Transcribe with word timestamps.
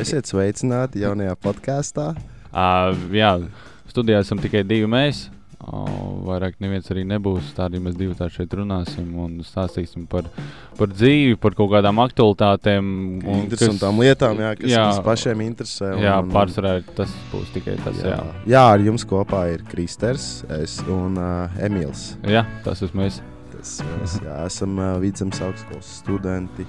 Esiet 0.00 0.28
sveicināti 0.30 1.02
jaunajā 1.04 1.34
podkāstā. 1.42 2.12
Uh, 2.50 2.94
jā, 3.14 3.34
studijā 3.90 4.22
esam 4.24 4.40
tikai 4.42 4.62
divi 4.66 4.88
mēs. 4.90 5.26
Uh, 5.60 5.84
vairāk 6.24 6.54
neviens 6.64 6.86
arī 6.90 7.02
nebūs. 7.04 7.50
Tādēļ 7.58 7.82
mēs 7.84 7.96
divi 7.98 8.14
tā 8.16 8.30
šeit 8.32 8.54
runāsim 8.56 9.10
un 9.20 9.34
stāstīsim 9.44 10.06
par, 10.10 10.30
par 10.78 10.88
dzīvi, 10.94 11.36
par 11.42 11.52
kaut 11.58 11.68
kādām 11.74 12.00
aktualitātēm. 12.00 12.88
Interesantām 13.42 14.00
lietām, 14.00 14.40
jā, 14.40 14.54
kas 14.56 14.72
jā, 14.72 14.86
mums 14.88 15.02
pašiem 15.04 15.42
interesē. 15.44 15.92
un- 15.98 16.06
Jā, 16.06 16.16
pārsvarā 16.32 16.78
tas 16.96 17.12
būs 17.34 17.52
tikai 17.58 17.76
tas. 17.84 18.00
Jā. 18.00 18.16
Jā, 18.16 18.22
jā, 18.56 18.64
ar 18.72 18.86
jums 18.88 19.04
kopā 19.04 19.44
ir 19.52 19.66
Kristers 19.68 20.30
es 20.62 20.78
un 20.88 21.20
uh, 21.20 21.60
Emīls. 21.60 22.14
jā 22.24 22.46
tas 22.64 22.80
esmu 22.88 23.04
es. 23.04 23.20
Tas 23.60 23.74
mēs 23.84 24.14
jā, 24.24 24.34
esam 24.48 24.78
uh, 24.80 24.94
Vidzemes 25.02 25.36
augstskolas 25.44 25.88
studenti. 26.00 26.64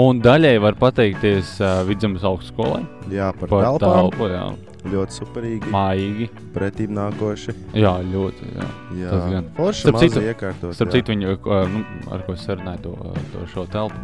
Un 0.00 0.22
daļai 0.24 0.54
var 0.64 0.76
pateikties 0.80 1.58
uh, 1.60 1.82
Vidzemes 1.84 2.24
augstskolai 2.24 2.80
Jā, 3.12 3.26
par, 3.36 3.50
par 3.52 3.66
telpām. 3.66 4.08
telpu. 4.08 4.28
Jā, 4.32 4.44
Ļoti 4.88 5.12
superīgi. 5.18 5.68
mājīgi. 5.74 6.28
Pretīm 6.54 6.94
nākoši. 6.96 7.52
Jā, 7.76 7.92
ļoti. 8.08 8.48
Jā. 8.56 8.68
Jā, 9.02 9.10
Tas 9.12 9.26
gan. 9.34 9.50
Forši 9.58 9.84
Starp 9.84 9.98
citu- 10.00 10.22
iekārtot. 10.24 10.72
Starp 10.78 10.94
citu, 10.94 11.12
viņu, 11.12 11.34
ko, 11.44 11.58
nu, 11.68 11.82
ar 12.16 12.24
ko 12.24 12.32
es 12.38 12.46
sarunāju 12.48 12.80
to, 12.86 12.94
to 13.34 13.44
šo 13.52 13.66
telpu, 13.68 14.00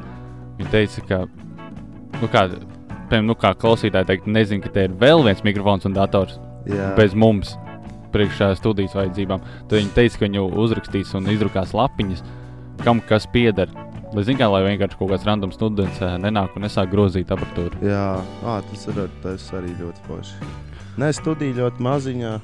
viņa 0.60 0.74
teica, 0.74 1.06
ka, 1.08 1.22
nu, 2.20 2.28
kā, 2.28 2.42
piemēram, 3.08 3.30
nu, 3.30 3.38
kā 3.40 3.54
klausītāji 3.56 4.10
teikt, 4.12 4.28
nezinu, 4.28 4.60
ka 4.66 4.74
te 4.76 4.84
ir 4.90 4.98
vēl 5.00 5.24
viens 5.24 5.40
mikrofons 5.48 5.88
un 5.88 5.96
dators 5.96 6.36
Jā. 6.68 6.92
bez 6.98 7.14
mums 7.16 7.56
priekšā 8.16 8.50
studijas 8.58 8.96
vajadzībām. 8.96 9.44
Tad 9.68 9.78
viņi 9.78 9.92
teica, 9.96 10.18
ka 10.18 10.26
viņu 10.26 10.46
uzrakstīs 10.64 11.12
un 11.18 11.28
izdrukās 11.32 11.74
lapiņas, 11.76 12.24
kam 12.82 13.02
kas 13.04 13.28
pieder. 13.32 13.70
Lai 14.14 14.22
zinātu, 14.24 14.40
kā, 14.40 14.48
lai 14.52 14.62
vienkārši 14.64 14.98
kaut 15.00 15.10
kāds 15.12 15.26
random 15.26 15.52
students 15.52 16.00
eh, 16.00 16.16
nenāk 16.22 16.56
un 16.56 16.64
nesāk 16.64 16.92
grozīt 16.92 17.32
aparatūru. 17.34 17.82
Jā, 17.84 18.06
à, 18.46 18.58
tas, 18.70 18.86
ir, 18.92 19.02
tas 19.24 19.46
arī 19.58 19.74
ļoti 19.80 20.04
forši. 20.06 20.50
Nē, 20.96 21.10
studija 21.12 21.58
ļoti 21.58 21.84
maziņa, 21.84 22.34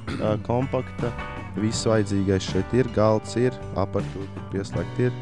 kompakta. 0.45 1.09
Viss 1.57 1.87
vajadzīgais 1.89 2.51
šeit 2.51 2.73
ir. 2.77 2.89
Galds 2.93 3.33
ir, 3.41 3.55
apatūra, 3.79 4.29
kur 4.35 4.49
pieslēgt 4.53 5.05
ir. 5.07 5.21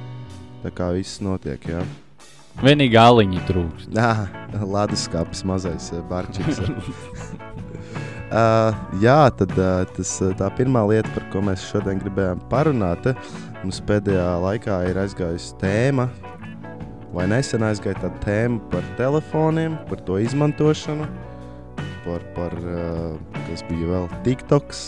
Tā 0.66 0.72
kā 0.76 0.92
viss 0.98 1.22
notiek. 1.24 1.64
Jā, 1.72 1.86
Vienīgi 2.60 2.98
aliņi 3.00 3.46
trūkst. 3.48 3.94
Nā, 3.96 4.28
Latvijas 4.60 5.46
mazais 5.50 5.88
ā, 5.96 6.02
barčiks. 6.10 6.60
Uh, 8.32 8.72
jā, 9.04 9.18
tad 9.36 9.52
uh, 9.60 9.82
tas, 9.92 10.14
ā, 10.24 10.30
tā 10.40 10.48
pirmā 10.56 10.86
lieta, 10.88 11.10
par 11.12 11.26
ko 11.34 11.42
mēs 11.44 11.66
šodien 11.68 12.00
gribējām 12.00 12.40
parunāt, 12.52 13.10
mums 13.60 13.82
pēdējā 13.90 14.28
laikā 14.40 14.78
ir 14.88 15.00
aizgājusi 15.02 15.58
tēma, 15.60 16.06
vai 17.12 17.26
nesen 17.28 17.66
aizgāja 17.68 18.00
tāda 18.06 18.22
tēma 18.24 18.62
par 18.72 18.86
telefoniem, 18.96 19.76
par 19.90 20.00
to 20.08 20.16
izmantošanu, 20.24 21.10
par, 22.06 22.24
par 22.38 22.56
uh, 22.64 23.18
kas 23.50 23.66
bija 23.68 23.90
vēl 23.92 24.08
TikToks, 24.24 24.86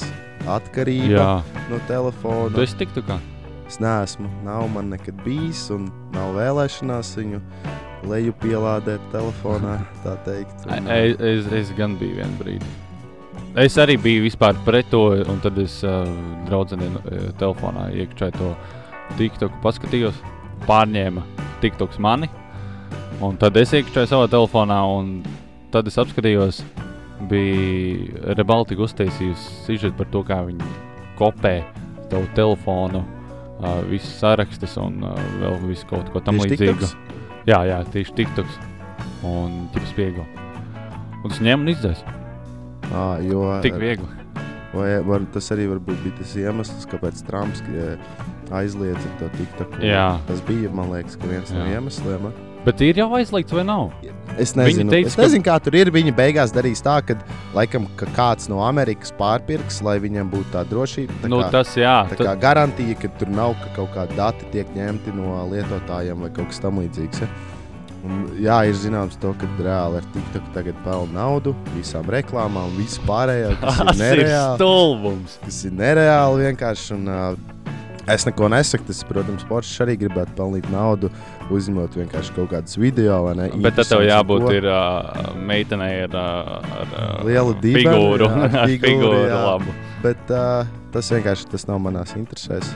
atkarība 0.56 1.12
Jā, 1.18 1.28
no 1.68 1.82
telefona. 1.92 2.54
tu 2.56 2.64
esi 2.64 2.80
tiktu 2.80 3.04
kā. 3.08 3.20
Es 3.68 3.82
neesmu, 3.84 4.30
nav 4.48 4.70
man 4.72 4.88
nekad 4.94 5.20
bijis, 5.26 5.66
un 5.74 5.90
nav 6.16 6.32
vēlēšanās 6.40 7.12
viņu 7.20 7.40
leju 8.08 8.34
pielādēt 8.40 9.04
telefonā. 9.12 9.82
tā 10.04 10.16
teikt. 10.24 10.64
Un, 10.72 10.88
Es, 10.92 11.20
es, 11.20 11.52
es 11.60 11.76
gan 11.76 12.00
biju 12.00 12.22
vienu 12.22 12.40
brīdi. 12.40 12.72
Es 13.54 13.76
arī 13.78 14.00
biju 14.02 14.24
vispār 14.24 14.58
pret 14.66 14.88
to, 14.90 15.12
un 15.30 15.42
tad 15.44 15.60
es 15.62 15.76
uh, 15.86 16.08
draudzenei 16.48 16.88
uh, 16.90 17.26
telefonā 17.38 17.92
iekšķēju 18.02 18.40
to 18.40 18.48
TikToku, 19.20 19.60
paskatījos, 19.62 20.18
pārņēma 20.66 21.22
TikToks 21.62 22.00
mani, 22.02 22.32
un 23.22 23.38
tad 23.38 23.60
es 23.62 23.76
iekšķēju 23.78 24.10
savā 24.10 24.30
telefonā, 24.32 24.80
un 24.90 25.20
tad 25.74 25.86
es 25.92 26.00
apskatījos, 26.02 26.64
bija 27.30 28.34
Rebaltika 28.40 28.88
uztaisījusi 28.88 29.54
sižetu 29.68 30.00
par 30.02 30.10
to, 30.16 30.24
kā 30.26 30.40
viņi 30.48 30.72
kopē 31.22 31.54
tavu 32.10 32.26
telefonu, 32.34 33.04
uh, 33.06 33.84
visas 33.92 34.18
sarakstus 34.24 34.80
un 34.82 34.98
uh, 35.06 35.22
vēl 35.44 35.62
visu 35.68 35.86
kaut 35.94 36.10
ko 36.10 36.24
tam 36.26 36.42
līdzīgu. 36.42 36.90
Jā, 37.46 37.62
jā, 37.70 37.80
tieši 37.94 38.18
TikToks 38.18 38.60
un 39.30 39.70
ķips 39.78 39.94
spiego. 39.94 40.26
Un 41.22 41.30
tas 41.30 41.46
ņem 41.46 41.68
un 41.68 41.76
izdzēs. 41.78 42.06
Ā, 42.94 43.06
jo, 43.26 43.46
Tik 43.66 43.80
viegli. 43.82 44.10
Vai 44.74 44.88
var, 45.06 45.22
tas 45.34 45.52
arī 45.54 45.68
varbūt 45.70 46.00
bija 46.02 46.16
tas 46.18 46.32
iemesls, 46.40 46.88
kāpēc 46.90 47.20
Trumps 47.28 47.62
eh, 47.70 47.94
aizliedza 48.54 49.12
to 49.20 49.30
TikToku. 49.36 49.84
Jā. 49.86 50.16
Tas 50.30 50.42
bija, 50.48 50.72
man 50.74 50.90
liekas, 50.94 51.18
ka 51.22 51.30
viens 51.30 51.54
no 51.54 51.62
Jā. 51.62 51.76
iemesliem. 51.78 52.32
Bet 52.64 52.80
ir 52.82 52.96
jau 53.02 53.10
aizliegts 53.18 53.54
vai 53.54 53.66
nav? 53.68 53.92
Es 54.40 54.56
nezinu, 54.56 54.90
teica, 54.90 55.12
es 55.12 55.16
ka- 55.20 55.26
nezinu 55.28 55.44
kā 55.46 55.58
tur 55.62 55.76
ir. 55.76 55.92
Viņi 55.94 56.14
beigās 56.16 56.54
darīs 56.56 56.82
tā, 56.82 56.96
ka, 57.06 57.18
laikam, 57.54 57.86
ka 58.00 58.08
kāds 58.16 58.48
no 58.50 58.62
Amerikas 58.66 59.12
pārpirks, 59.20 59.82
lai 59.86 60.00
viņam 60.00 60.32
būtu 60.32 60.50
tā 60.56 60.64
drošība. 60.66 61.20
Tā 61.22 61.30
nu, 61.30 61.42
kā, 61.44 61.52
tas 61.52 61.76
jā. 61.78 61.96
tā 62.10 62.18
ta- 62.18 62.30
kā 62.32 62.36
garantija, 62.40 62.96
ka 63.02 63.12
tur 63.20 63.30
nav 63.30 63.54
ka 63.62 63.70
kaut 63.76 63.94
kādi 63.94 64.16
dati 64.18 64.46
tiek 64.56 64.74
ņemti 64.74 65.14
no 65.14 65.44
lietotājiem 65.52 66.24
vai 66.26 66.30
kaut 66.34 66.50
kas 66.54 66.64
tamlīdzīgs. 66.64 67.22
Ja? 67.22 67.28
Un, 68.04 68.26
jā, 68.44 68.58
ir 68.68 68.76
zināms, 68.76 69.16
to, 69.22 69.30
ka 69.40 69.48
reāli 69.64 70.02
ar 70.02 70.08
TikTok 70.12 70.48
tagad 70.56 70.80
pelna 70.84 71.22
naudu, 71.22 71.54
visām 71.78 72.10
reklāmām, 72.12 72.74
visu 72.76 73.00
pārējo, 73.08 73.54
Tas 73.64 73.80
ir 73.80 74.02
nereāli. 74.02 74.58
stulbums. 74.60 75.38
Tas 75.46 75.60
ir 75.70 75.76
nereāli 75.80 76.50
vienkārši. 76.50 76.90
Un, 76.98 77.08
uh, 77.08 77.54
es 78.12 78.26
neko 78.28 78.50
nesaku. 78.52 78.90
Tas, 78.90 79.00
protams, 79.08 79.46
Porsche 79.48 79.86
arī 79.86 79.96
gribētu 80.02 80.36
pelnīt 80.36 80.68
naudu, 80.74 81.08
uzņemot 81.54 81.96
vienkārši 82.02 82.36
kaut 82.36 82.52
kādus 82.52 82.76
video. 82.76 83.22
Ne, 83.40 83.48
Bet 83.64 83.80
tad 83.80 83.88
tev 83.94 84.04
jābūt 84.04 84.50
ir, 84.58 84.68
uh, 84.68 85.32
meitenei 85.40 86.04
ar, 86.10 86.18
ar 86.20 86.92
uh, 86.92 87.24
Lielu 87.24 87.56
dibeni, 87.64 87.88
figūru. 87.88 88.28
jā, 88.28 88.52
figūru, 88.74 88.90
figūru 88.90 89.22
jā. 89.30 89.40
labu. 89.48 89.78
Bet 90.04 90.36
uh, 90.36 90.68
tas 90.92 91.14
vienkārši 91.16 91.48
tas 91.56 91.64
nav 91.72 91.80
manās 91.88 92.12
interesēs. 92.20 92.76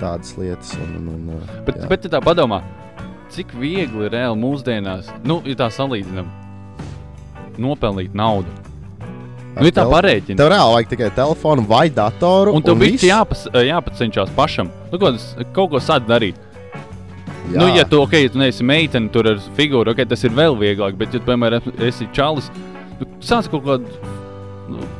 Tādas 0.00 0.36
lietas. 0.36 0.76
Un, 0.84 0.94
un, 1.00 1.08
un, 1.16 1.40
uh, 1.40 1.56
Bet, 1.64 1.80
bet 1.88 2.06
tā 2.12 2.20
padomā, 2.24 2.60
cik 3.34 3.54
viegli 3.58 4.06
ir 4.06 4.14
reāli 4.14 4.38
mūsdienās, 4.40 5.10
nu, 5.26 5.40
ja 5.46 5.56
tā 5.62 5.70
salīdzinām, 5.74 6.28
nopelnīt 7.60 8.16
naudu. 8.16 8.50
Ar 9.50 9.64
Nu, 9.64 9.66
ja 9.66 9.74
tā 9.80 9.84
parēķina. 9.90 10.38
Tev 10.38 10.48
reāli 10.52 10.74
vajag 10.76 10.90
tikai 10.92 11.08
telefonu 11.16 11.64
vai 11.66 11.88
datoru. 11.90 12.52
Un 12.54 12.62
tev 12.62 12.78
viss. 12.78 13.02
jāpas, 13.02 13.48
jāpacenšas 13.50 14.30
pašam. 14.36 14.70
Nu, 14.92 15.00
kaut, 15.02 15.24
kaut 15.56 15.72
ko 15.72 15.80
sākt 15.82 16.06
darīt. 16.06 16.38
Jā. 17.50 17.58
Nu, 17.58 17.66
ja 17.74 17.82
tu, 17.88 17.98
okay, 18.04 18.28
ja 18.28 18.30
tu 18.30 18.38
neesi 18.38 18.62
meitene, 18.66 19.10
tur 19.10 19.26
ar 19.26 19.40
figūru, 19.56 19.90
okay, 19.90 20.06
tas 20.06 20.22
ir 20.22 20.34
vēl 20.36 20.54
vieglāk. 20.60 20.94
Bet, 21.00 21.10
ja 21.10 21.18
tu, 21.18 21.26
piemēram, 21.26 21.66
esi 21.82 22.06
čalis, 22.14 22.46
nu, 23.00 23.08
sāc 23.26 23.50
kaut 23.50 23.66
ko. 23.66 23.80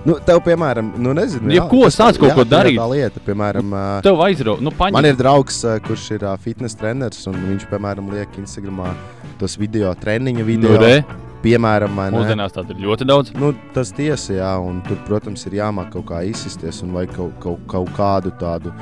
Nu, 0.04 0.16
tev, 0.26 0.40
piemēram, 0.46 0.92
nu, 0.98 1.12
nezinu, 1.16 1.50
Jebko 1.54 1.84
tas- 1.86 1.96
sāc 2.00 2.18
kaut 2.20 2.30
jā, 2.30 2.34
ko 2.34 2.44
darīt. 2.44 2.78
Tā 2.80 2.88
lieta, 2.90 3.20
piemēram, 3.26 3.72
uh, 3.72 4.02
Tev 4.02 4.20
aizrauga, 4.26 4.64
nu, 4.66 4.70
paņem. 4.70 4.92
Man 4.98 5.04
ir 5.04 5.16
draugs, 5.18 5.62
kurš 5.86 6.10
ir 6.16 6.26
ā, 6.28 6.36
fitnes 6.38 6.74
treneris, 6.74 7.26
un 7.30 7.34
viņš, 7.34 7.66
piemēram, 7.70 8.10
liek 8.12 8.28
Instagramā 8.40 8.94
tos 9.38 9.56
video, 9.60 9.92
treniņa 9.94 10.44
video. 10.44 10.70
nu, 10.70 10.78
re, 10.82 11.04
piemēram, 11.42 11.94
ne? 11.96 12.10
mūsdienās 12.18 12.52
tāda 12.56 12.74
ir 12.74 12.82
ļoti 12.86 13.06
daudz. 13.08 13.34
Nu, 13.38 13.54
tas 13.74 13.92
tiesa, 13.96 14.32
jā, 14.36 14.50
un 14.60 14.82
tur, 14.88 14.98
protams, 15.06 15.46
ir 15.46 15.52
jāmāk 15.60 15.92
kaut 15.92 16.06
kā 16.10 16.24
izsisties 16.28 16.82
un 16.82 16.92
vai 16.92 17.06
kaut, 17.06 17.32
kaut, 17.40 17.62
kaut 17.70 17.88
kādu 17.96 18.32
tādu. 18.40 18.72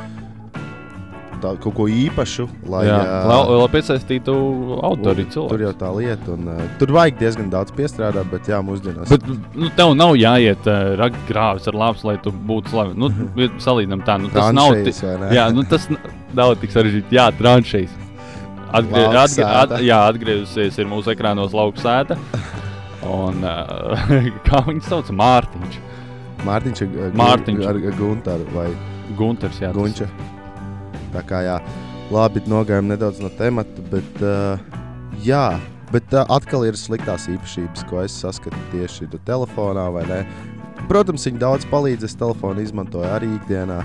Tā, 1.42 1.52
kaut 1.62 1.74
ko 1.76 1.84
īpašu, 1.92 2.46
lai, 2.72 2.84
Jā, 2.88 2.96
lai, 3.28 3.38
lai 3.60 3.68
piesaistītu 3.72 4.32
autori 4.88 5.24
tur 5.28 5.32
cilvēku. 5.34 5.60
jau 5.64 5.72
tā 5.82 5.90
lieta. 5.96 6.32
Un, 6.34 6.48
uh, 6.50 6.62
tur 6.80 6.92
vajag 6.96 7.18
diezgan 7.20 7.50
daudz 7.52 7.70
piestrādāt, 7.76 8.26
bet 8.32 8.48
jā, 8.50 8.58
mūsdienās. 8.66 9.12
Bet 9.12 9.26
nu, 9.54 9.70
tev 9.78 9.94
nav 9.98 10.16
jāiet 10.18 10.66
uh, 10.66 10.96
raggrāvis 10.98 11.68
ar 11.70 11.78
lāpstu, 11.78 12.08
lai 12.10 12.16
tu 12.24 12.32
būtu 12.32 12.72
slavens. 12.74 12.98
Nu, 12.98 13.10
salīdzinām 13.66 14.02
tā, 14.08 14.18
nu, 14.22 14.32
tas 14.34 14.50
nav 14.56 14.74
tik. 14.82 14.98
Jā, 15.36 15.48
nu, 15.54 15.62
tas 15.70 15.86
nav 16.34 16.56
tik 16.62 16.74
sarežģīti. 16.74 17.14
Jā, 17.18 17.28
tranšējas. 17.38 17.94
Atgrie, 18.68 19.04
atgrie, 19.16 19.44
at, 19.48 19.70
jā, 19.80 19.98
atgriezusies 20.12 20.76
ir 20.82 20.88
mūsu 20.90 21.14
ekrānos 21.14 21.54
lauka 21.56 21.80
sēta. 21.80 22.18
Un, 23.08 23.38
uh, 23.46 24.10
kā 24.48 24.64
viņu 24.66 24.82
sauc? 24.84 25.08
Mārtiņš. 25.14 25.78
Mārtiņš 26.44 26.82
Mārtiņš. 27.18 27.64
ar 27.70 27.78
Gunteru 27.98 28.44
vai 28.54 28.66
Gunters. 29.18 29.62
Jā, 29.62 29.70
tas- 29.72 29.78
Gunča. 29.80 30.10
Tā 31.14 31.22
kā 31.26 31.42
jā, 31.46 31.56
labi, 32.14 32.42
nogājām 32.48 32.88
nedaudz 32.90 33.22
no 33.22 33.30
temata, 33.38 33.84
bet 33.92 34.22
uh, 34.24 34.60
jā, 35.24 35.58
bet 35.92 36.12
uh, 36.14 36.26
atkal 36.34 36.66
ir 36.68 36.78
sliktās 36.78 37.28
īpašības, 37.32 37.86
ko 37.88 38.02
es 38.04 38.16
saskatu 38.24 38.60
tieši 38.72 39.10
telefonā 39.26 39.88
vai 39.94 40.04
ne. 40.08 40.22
Protams, 40.88 41.26
viņi 41.26 41.42
daudz 41.42 41.66
palīdz, 41.68 42.06
es 42.06 42.16
telefonu 42.16 42.62
izmantoju 42.62 43.08
arī 43.10 43.28
ikdienā, 43.34 43.82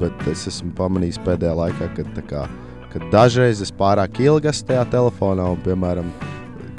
bet 0.00 0.26
es 0.32 0.46
esmu 0.50 0.72
pamanījis 0.76 1.20
pēdējā 1.24 1.54
laikā, 1.56 1.88
ka, 1.96 2.26
kā, 2.28 2.46
ka 2.92 3.02
dažreiz 3.12 3.62
es 3.64 3.72
pārāk 3.72 4.20
ilgi 4.20 4.50
esmu 4.50 4.72
tajā 4.72 4.86
telefonā 4.96 5.46
un, 5.54 5.60
piemēram, 5.64 6.10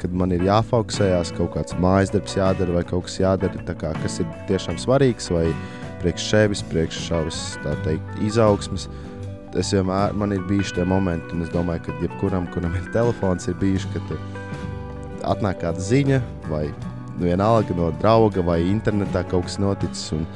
kad 0.02 0.12
man 0.12 0.34
ir 0.36 0.44
jāfokusējās, 0.44 1.32
kaut 1.38 1.54
kāds 1.56 1.76
mājas 1.80 2.12
darbs 2.12 2.36
jādara 2.36 2.76
vai 2.76 2.84
kaut 2.84 3.06
kas 3.08 3.16
jādara, 3.22 3.64
kā, 3.80 3.94
kas 4.02 4.20
ir 4.20 4.28
tiešām 4.50 4.76
svarīgs 4.82 5.30
vai 5.32 5.46
priekš 6.02 6.28
sevis, 6.28 6.62
priekš 6.68 7.00
savas, 7.06 7.40
teikt, 7.86 8.18
izaugsmes. 8.26 8.90
Es 9.60 9.70
vienmēr, 9.74 10.14
man 10.18 10.34
ir 10.34 10.42
bijuši 10.48 10.80
tie 10.80 10.84
momenti, 10.88 11.30
un 11.36 11.44
es 11.44 11.52
domāju, 11.52 11.84
ka 11.86 11.94
jebkuram, 12.02 12.48
kuram 12.54 12.74
ir 12.74 12.88
telefons, 12.94 13.46
ir 13.48 13.54
bijuši, 13.60 13.92
ka 13.94 14.02
tu 14.08 14.18
atnāk 15.30 15.60
kāda 15.62 15.80
ziņa 15.80 16.20
vai 16.50 16.64
vienalga 17.20 17.76
no 17.78 17.92
drauga 18.02 18.42
vai 18.42 18.58
internetā 18.66 19.22
kaut 19.30 19.46
kas 19.48 19.60
noticis. 19.62 20.12
Un, 20.18 20.26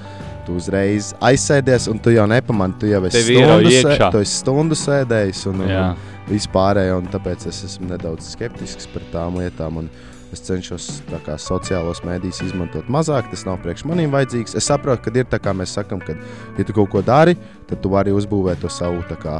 Tu 0.48 0.54
uzreiz 0.56 1.10
aizsēdies, 1.20 1.90
un 1.92 1.98
tu 2.00 2.08
jau 2.08 2.22
nepamani, 2.24 2.72
tu 2.80 2.88
jau 2.88 3.02
esi 3.04 3.20
stundu, 3.20 3.68
sē, 3.68 3.96
tu 4.14 4.20
esi 4.24 4.36
stundu 4.38 4.78
sēdējis. 4.80 5.42
Un, 5.50 5.58
un, 5.60 5.72
un 5.90 6.30
vispārējo, 6.30 7.02
tāpēc 7.12 7.44
es 7.50 7.58
esmu 7.66 7.90
nedaudz 7.90 8.30
skeptisks 8.32 8.88
par 8.94 9.04
tām 9.12 9.36
lietām. 9.42 9.82
un 9.82 9.90
Es 10.28 10.42
cenšos 10.44 10.86
kā, 11.24 11.38
sociālos 11.40 12.02
mēdījus 12.04 12.42
izmantot 12.50 12.88
mazāk. 12.92 13.30
Tas 13.32 13.46
nav 13.48 13.62
priekš 13.62 13.86
maniem 13.88 14.12
vajadzīgs. 14.12 14.56
Es 14.60 14.66
saprotu, 14.68 15.06
ka 15.06 15.12
ir 15.16 15.28
tā 15.30 15.40
kā 15.40 15.54
mēs 15.56 15.72
sakām, 15.78 16.02
ka, 16.04 16.16
ja 16.58 16.66
tu 16.68 16.76
kaut 16.76 16.90
ko 16.92 17.00
dari, 17.04 17.36
tad 17.70 17.80
tu 17.84 17.92
vari 17.94 18.12
uzbūvēt 18.12 18.60
to 18.60 18.68
savu 18.72 19.00
kā, 19.22 19.38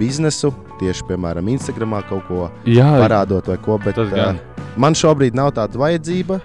biznesu. 0.00 0.52
Tieši, 0.80 1.04
piemēram, 1.10 1.50
Instagramā 1.52 2.00
kaut 2.08 2.24
ko 2.30 2.46
Jā, 2.64 2.88
parādot 3.02 3.50
vai 3.52 3.58
ko. 3.60 3.76
Bet, 3.84 4.00
uh, 4.00 4.32
man 4.80 4.96
šobrīd 4.96 5.36
nav 5.36 5.52
tāda 5.58 5.80
vajadzība. 5.82 6.40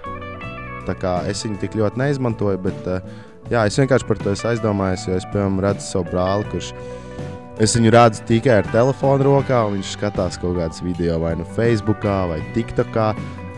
Tā 0.86 0.94
kā 1.00 1.14
es 1.30 1.40
viņu 1.46 1.56
tik 1.62 1.78
ļoti 1.80 2.02
neizmantoju, 2.02 2.60
bet 2.68 2.92
uh, 2.92 3.16
jā, 3.48 3.64
es 3.64 3.80
vienkārši 3.80 4.10
par 4.10 4.20
to 4.20 4.36
esmu 4.36 4.52
aizdomājies. 4.52 5.08
Jo 5.08 5.16
es, 5.22 5.28
piemēram, 5.32 5.58
redzu 5.64 5.88
savu 5.88 6.10
brāli, 6.12 6.46
kurš 6.52 6.70
es 7.64 7.72
viņu 7.78 7.96
redzu 7.96 8.28
tikai 8.28 8.60
ar 8.60 8.70
telefonu 8.76 9.30
rokā, 9.30 9.64
un 9.64 9.78
viņš 9.78 9.96
skatās 9.96 10.36
kaut 10.42 10.60
kādas 10.60 10.84
video 10.84 11.16
vai 11.24 11.32
nu 11.40 11.48
Facebook, 11.56 12.04
vai 12.04 12.42
TikTokā. 12.52 13.10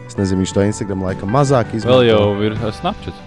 Es 0.08 0.16
nezinu, 0.16 0.40
viņš 0.42 0.52
to 0.56 0.62
Instagram 0.64 1.02
laikam 1.04 1.30
mazāk 1.34 1.74
izmanto. 1.76 1.98
vēl 2.00 2.08
jau 2.08 2.22
ir 2.48 2.54
uh, 2.56 2.70
Snapchat. 2.72 3.24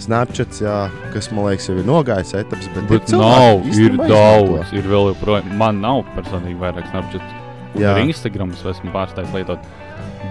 Snapchats, 0.00 0.62
jā, 0.62 0.76
kas 1.12 1.26
man 1.34 1.50
liekas, 1.50 1.66
jau 1.68 1.74
ir 1.76 1.84
nogājis 1.84 2.30
etapas, 2.38 2.68
bet, 2.72 2.86
Bet 2.88 3.10
ir 3.12 3.18
nav, 3.20 3.34
cilvēki 3.34 3.66
ir 3.66 3.74
īstenībā 3.74 4.06
daudz, 4.08 4.48
izmanto. 4.54 4.78
ir 4.78 4.88
vēl 4.94 5.08
joprojām. 5.10 5.50
Man 5.60 5.80
nav 5.82 6.02
personīgi 6.14 6.56
vairāk 6.62 6.88
Snapchat. 6.92 7.34
Un 7.74 7.82
Jā. 7.82 7.92
Arī 7.94 8.06
Instagram 8.08 8.54
es 8.56 8.62
esmu 8.66 8.94
pārstājis 8.94 9.34
lietot. 9.36 9.66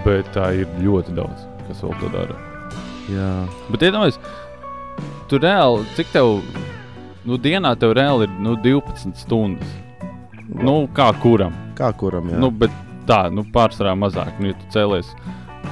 Bet 0.04 0.26
tā 0.34 0.48
ir 0.58 0.66
ļoti 0.80 1.14
daudz, 1.16 1.44
kas 1.68 1.84
vēl 1.84 1.94
to 2.00 2.10
dara. 2.16 2.36
Jā. 3.10 3.28
Bet 3.70 3.84
iedomājieties, 3.86 4.18
tu 5.30 5.38
reāli, 5.42 5.86
cik 5.96 6.10
tev, 6.16 6.40
nu, 7.28 7.38
dienā 7.38 7.72
tev 7.80 7.94
reāli 7.98 8.26
ir 8.28 8.34
nu, 8.42 8.56
12 8.64 9.14
stundas. 9.22 9.72
Nu, 10.50 10.88
kā 10.96 11.12
kuram? 11.22 11.54
Kā 11.78 11.92
kuram? 11.94 12.28
Jā. 12.32 12.40
Nu, 12.42 12.50
bet 12.50 12.74
tā, 13.08 13.28
nu, 13.32 13.44
pārsvarā 13.54 13.94
mazāk. 13.98 14.34
Nu, 14.42 14.50
ja 14.50 14.58
tu 14.58 14.66
cēlies, 14.74 15.12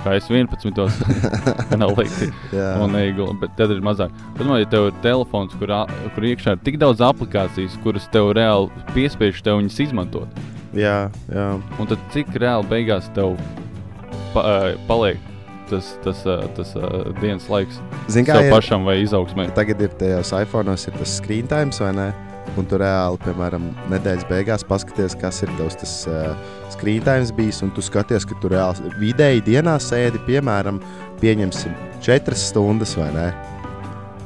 kā 0.04 0.16
es 0.18 0.28
11. 0.30 0.78
nav 1.80 1.94
likti. 1.98 2.30
jā. 2.54 2.68
Un 2.82 2.94
neigli, 2.96 3.28
bet 3.40 3.54
tad 3.58 3.72
ir 3.74 3.82
mazāk. 3.84 4.12
Man, 4.38 4.54
ja 4.60 4.68
tev 4.70 4.90
ir 4.90 4.98
telefons, 5.04 5.54
kur, 5.60 5.72
kur 6.16 6.28
iekšā 6.30 6.56
ir 6.56 6.64
tik 6.66 6.80
daudz 6.82 7.02
aplikācijas, 7.04 7.78
kuras 7.84 8.08
tev 8.14 8.32
reāli 8.38 8.84
piespiež 8.94 9.42
tev 9.44 9.60
viņas 9.62 9.80
izmantot, 9.88 10.44
jā, 10.76 11.08
jā. 11.32 11.48
un 11.78 11.90
tad 11.90 12.04
cik 12.14 12.36
reāli 12.38 12.68
beigās 12.70 13.10
tev 13.16 13.36
pa, 14.34 14.44
ā, 14.44 14.54
paliek 14.90 15.20
tas, 15.68 15.90
tas, 16.04 16.22
ā, 16.28 16.38
tas 16.56 16.72
ā, 16.78 16.88
dienas 17.20 17.48
laiks 17.52 17.80
Zini, 18.08 18.28
kā 18.28 18.40
ir, 18.46 18.52
pašam 18.52 18.88
vai 18.88 19.00
izaugsmē? 19.02 19.50
tagad 19.56 19.82
ir 19.84 19.92
tajos 20.00 20.32
iPhone, 20.36 20.72
ir 20.72 20.96
tas 21.00 21.18
screen 21.20 21.50
time, 21.50 21.74
vai 21.80 21.92
ne? 21.96 22.08
Un 22.56 22.66
tu 22.66 22.78
reāli, 22.80 23.18
piemēram, 23.22 23.68
nedēļas 23.92 24.26
beigās 24.30 24.64
paskaties, 24.66 25.14
kas 25.20 25.42
ir 25.44 25.52
tavs 25.58 25.76
tas 25.78 25.92
uh, 26.08 26.32
time 26.80 27.26
bijis. 27.36 27.62
Un 27.62 27.70
tu 27.74 27.84
skaties, 27.84 28.24
ka 28.24 28.38
tu 28.40 28.48
reāli 28.48 28.92
vidēji 28.98 29.44
dienā 29.46 29.76
sēdi, 29.82 30.18
piemēram, 30.26 30.80
pieņemsim 31.20 31.74
4 32.02 32.38
stundas, 32.38 32.96
vai 32.98 33.10
ne? 33.14 33.28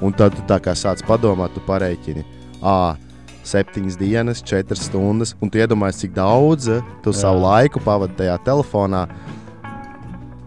Un 0.02 0.12
tad 0.12 0.34
tu 0.34 0.42
tā 0.48 0.58
kā 0.62 0.74
sāc 0.74 1.02
padomāt, 1.06 1.54
tu 1.54 1.60
pareiķini. 1.66 2.24
À, 2.62 2.94
Septiņas 3.42 3.96
dienas, 3.98 4.42
četras 4.46 4.84
stundas, 4.86 5.32
un 5.42 5.50
tu 5.50 5.58
iedomājies, 5.58 6.04
cik 6.04 6.12
daudz 6.14 6.68
eh, 6.70 6.84
tu 7.02 7.10
Jā. 7.10 7.24
savu 7.24 7.42
laiku 7.42 7.82
pavadi 7.82 8.14
tajā 8.20 8.36
telefonā. 8.46 9.08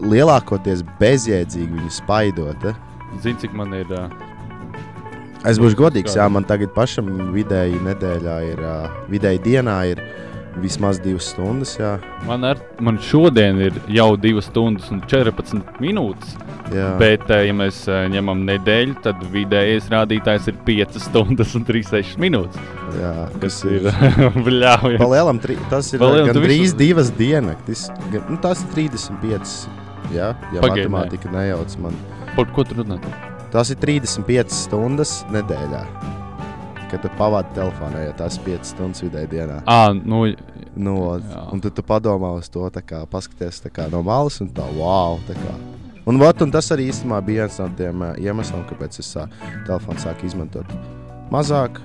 Lielākoties 0.00 0.80
bezjēdzīgi 1.00 1.76
viņu 1.76 1.92
spaidot. 1.92 2.64
Eh? 2.70 2.80
Zini, 3.20 3.36
cik 3.44 3.52
man 3.56 3.76
ir. 3.76 3.92
ā, 3.92 4.08
Es 5.46 5.60
būšu 5.62 5.78
godīgs, 5.78 6.16
jā, 6.18 6.26
man 6.32 6.44
tagad 6.48 6.72
pašam 6.74 7.06
vidēji 7.34 7.78
nedēļā 7.86 8.38
ir, 8.52 8.62
vidēji 9.12 9.38
dienā 9.44 9.76
ir 9.92 10.00
vismaz 10.56 10.96
divas 11.04 11.26
stundas. 11.34 11.74
Jā, 11.78 11.98
Man, 12.26 12.42
ar, 12.48 12.56
man 12.80 12.96
šodien 12.98 13.58
ir 13.60 13.76
jau 13.92 14.14
2 14.16 14.40
stundas 14.42 14.88
un 14.90 15.02
14 15.04 15.76
minūtes. 15.84 16.32
jā. 16.72 16.88
Bet, 16.98 17.28
ja 17.28 17.52
mēs 17.54 17.82
ņemam 17.86 18.40
nedēļu, 18.48 18.96
tad 19.04 19.20
vidējais 19.34 19.90
rādītājs 19.92 20.48
ir 20.50 20.56
5 20.66 20.98
stundas 21.04 21.52
un 21.54 21.66
36 21.68 22.16
minūtes. 22.24 22.56
jā 22.98 23.12
Kas 23.44 23.60
ir 23.68 23.86
ir? 23.86 23.90
bļauj. 24.48 24.96
Palielam, 24.98 25.38
tri, 25.44 25.58
tas 25.70 25.92
ir 25.92 26.00
Palielam, 26.00 26.32
gandrīz 26.32 26.64
visu- 26.72 26.80
divas 26.80 27.12
dienas. 27.20 27.86
Nu, 28.30 28.40
tas 28.40 28.64
ir 28.64 28.74
35. 28.90 29.68
Jā, 30.16 30.32
ja 30.54 30.60
Pagaid, 30.64 30.88
matemātika 30.88 31.30
nejauc 31.36 31.76
man. 31.84 31.94
Par 32.34 32.48
ko 32.56 32.64
tu 32.64 32.80
runā? 32.80 32.96
Tas 33.56 33.70
ir 33.72 33.78
35 33.80 34.52
stundas 34.52 35.22
nedēļā. 35.32 35.78
Kad 36.90 37.00
tu 37.02 37.10
pavadi 37.16 37.54
telefonā, 37.56 38.02
ja 38.04 38.12
tas 38.18 38.36
ir 38.36 38.44
5 38.50 38.68
stundas 38.68 39.00
vidēji 39.02 39.32
dienā. 39.32 39.62
Ah, 39.64 39.94
nu, 39.96 40.26
Nu, 40.76 40.92
Jā. 41.16 41.46
un 41.54 41.60
tad 41.64 41.72
tu 41.72 41.80
padomā 41.80 42.34
uz 42.36 42.50
to, 42.52 42.60
tā 42.68 42.82
kā, 42.84 42.98
paskaties 43.08 43.62
tā 43.64 43.70
kā, 43.72 43.86
no 43.88 44.02
malas, 44.04 44.36
un 44.44 44.50
tā, 44.52 44.66
wow! 44.76 45.16
Tā 45.24 45.32
kā. 45.32 45.54
un, 46.04 46.18
vat, 46.20 46.42
un 46.44 46.52
tas 46.52 46.68
arī 46.74 46.90
īstenībā 46.90 47.22
bija 47.24 47.46
viens 47.46 47.56
no 47.62 47.68
tiem 47.78 48.02
uh, 48.04 48.10
iemesliem, 48.20 48.66
kāpēc 48.68 49.00
es 49.00 49.08
uh, 49.16 49.24
telefonu 49.64 50.04
sāku 50.04 50.28
izmantot 50.28 50.68
mazāk. 51.32 51.80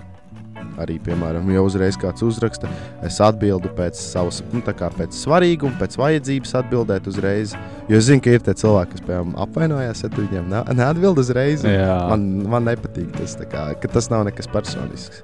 Arī, 0.81 0.98
piemēram, 1.04 1.50
ja 1.54 1.62
uzreiz 1.66 1.98
kāds 2.00 2.24
uzraksta, 2.25 2.69
es 3.06 3.19
atbildu 3.22 3.69
pēc 3.78 4.00
savas, 4.00 4.42
nu, 4.54 4.63
tā 4.66 4.74
kā 4.78 4.89
pēc 4.95 5.16
svarīguma, 5.18 5.78
pēc 5.81 5.98
vajadzības 6.01 6.56
atbildēt 6.62 7.10
uzreiz. 7.12 7.56
Jo 7.92 8.00
es 8.00 8.07
zinu, 8.10 8.24
ka 8.24 8.33
ir 8.33 8.45
tie 8.45 8.56
cilvēki, 8.63 8.95
kas, 8.95 9.06
piemēram, 9.07 9.36
apvainojās, 9.45 10.04
ja 10.06 10.12
tu 10.13 10.25
viņiem 10.25 10.50
ne, 10.51 10.63
neatbild 10.80 11.22
uzreiz. 11.22 11.66
un. 11.68 11.75
Man, 12.10 12.28
man 12.56 12.69
nepatīk 12.72 13.13
tas, 13.19 13.38
kā, 13.51 13.68
ka 13.81 13.92
tas 13.92 14.10
nav 14.13 14.25
nekas 14.30 14.50
personisks. 14.51 15.24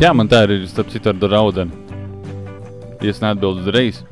jā, 0.00 0.12
man 0.16 0.30
tā 0.30 0.44
ir 0.48 0.66
starp 0.70 0.92
citu 0.92 1.12
ar 1.12 1.30
raudeni. 1.32 1.84
Ja 3.02 3.12
es 3.12 3.20
neatbildu 3.22 3.62
uzreiz. 3.66 4.02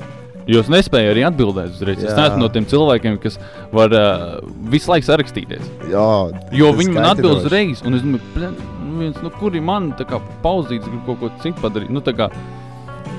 Jo 0.46 0.60
es 0.62 0.69
nespēju 0.70 1.10
arī 1.10 1.22
atbildēt 1.26 1.72
uzreiz. 1.75 2.02
Jā. 2.04 2.12
Es 2.12 2.19
neesmu 2.20 2.44
no 2.44 2.48
tiem 2.54 2.66
cilvēkiem, 2.70 3.16
kas 3.22 3.38
var 3.75 3.94
uh, 3.96 4.37
visu 4.70 4.93
laiku 4.93 5.08
sarakstīties. 5.08 5.64
Jā, 5.90 6.06
Jo 6.54 6.70
viņi 6.76 6.94
man 6.94 7.08
atbild 7.10 7.40
uzreiz, 7.40 7.82
un 7.82 7.98
es 7.98 8.04
domāju, 8.04 8.22
"Bļa, 8.37 8.50
nu 8.84 9.00
viens, 9.00 9.19
nu, 9.25 9.32
kur 9.40 9.56
ir 9.58 9.64
man 9.66 9.90
kā 9.98 10.20
pauzīts, 10.44 10.87
grib 10.87 11.02
kaut 11.08 11.19
ko 11.20 11.31
citu 11.43 11.58
padarīt. 11.64 11.90
Nu, 11.90 12.00
kā, 12.00 12.31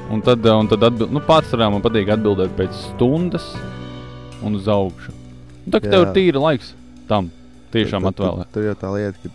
un 0.10 0.24
tad, 0.24 0.46
uh, 0.46 0.56
un 0.56 0.72
tad 0.72 0.88
atbild, 0.88 1.12
nu, 1.12 1.20
pārsvarā 1.20 1.68
man 1.74 1.84
patīk 1.84 2.08
atbildēt 2.16 2.56
pēc 2.56 2.72
stundas 2.94 3.50
un 4.42 4.56
uz 4.56 4.68
augšu. 4.72 5.12
Nu, 5.66 5.74
tā 5.74 5.82
kā 5.84 5.92
tev 5.92 6.08
ir 6.08 6.14
tīra 6.16 6.40
laiks 6.40 6.72
tam 7.10 7.28
tiešām 7.76 8.08
atvēlēt. 8.08 8.54
Tur 8.56 8.70
jau 8.70 8.78
tā 8.80 8.94
lieta, 8.96 9.20
ka, 9.20 9.30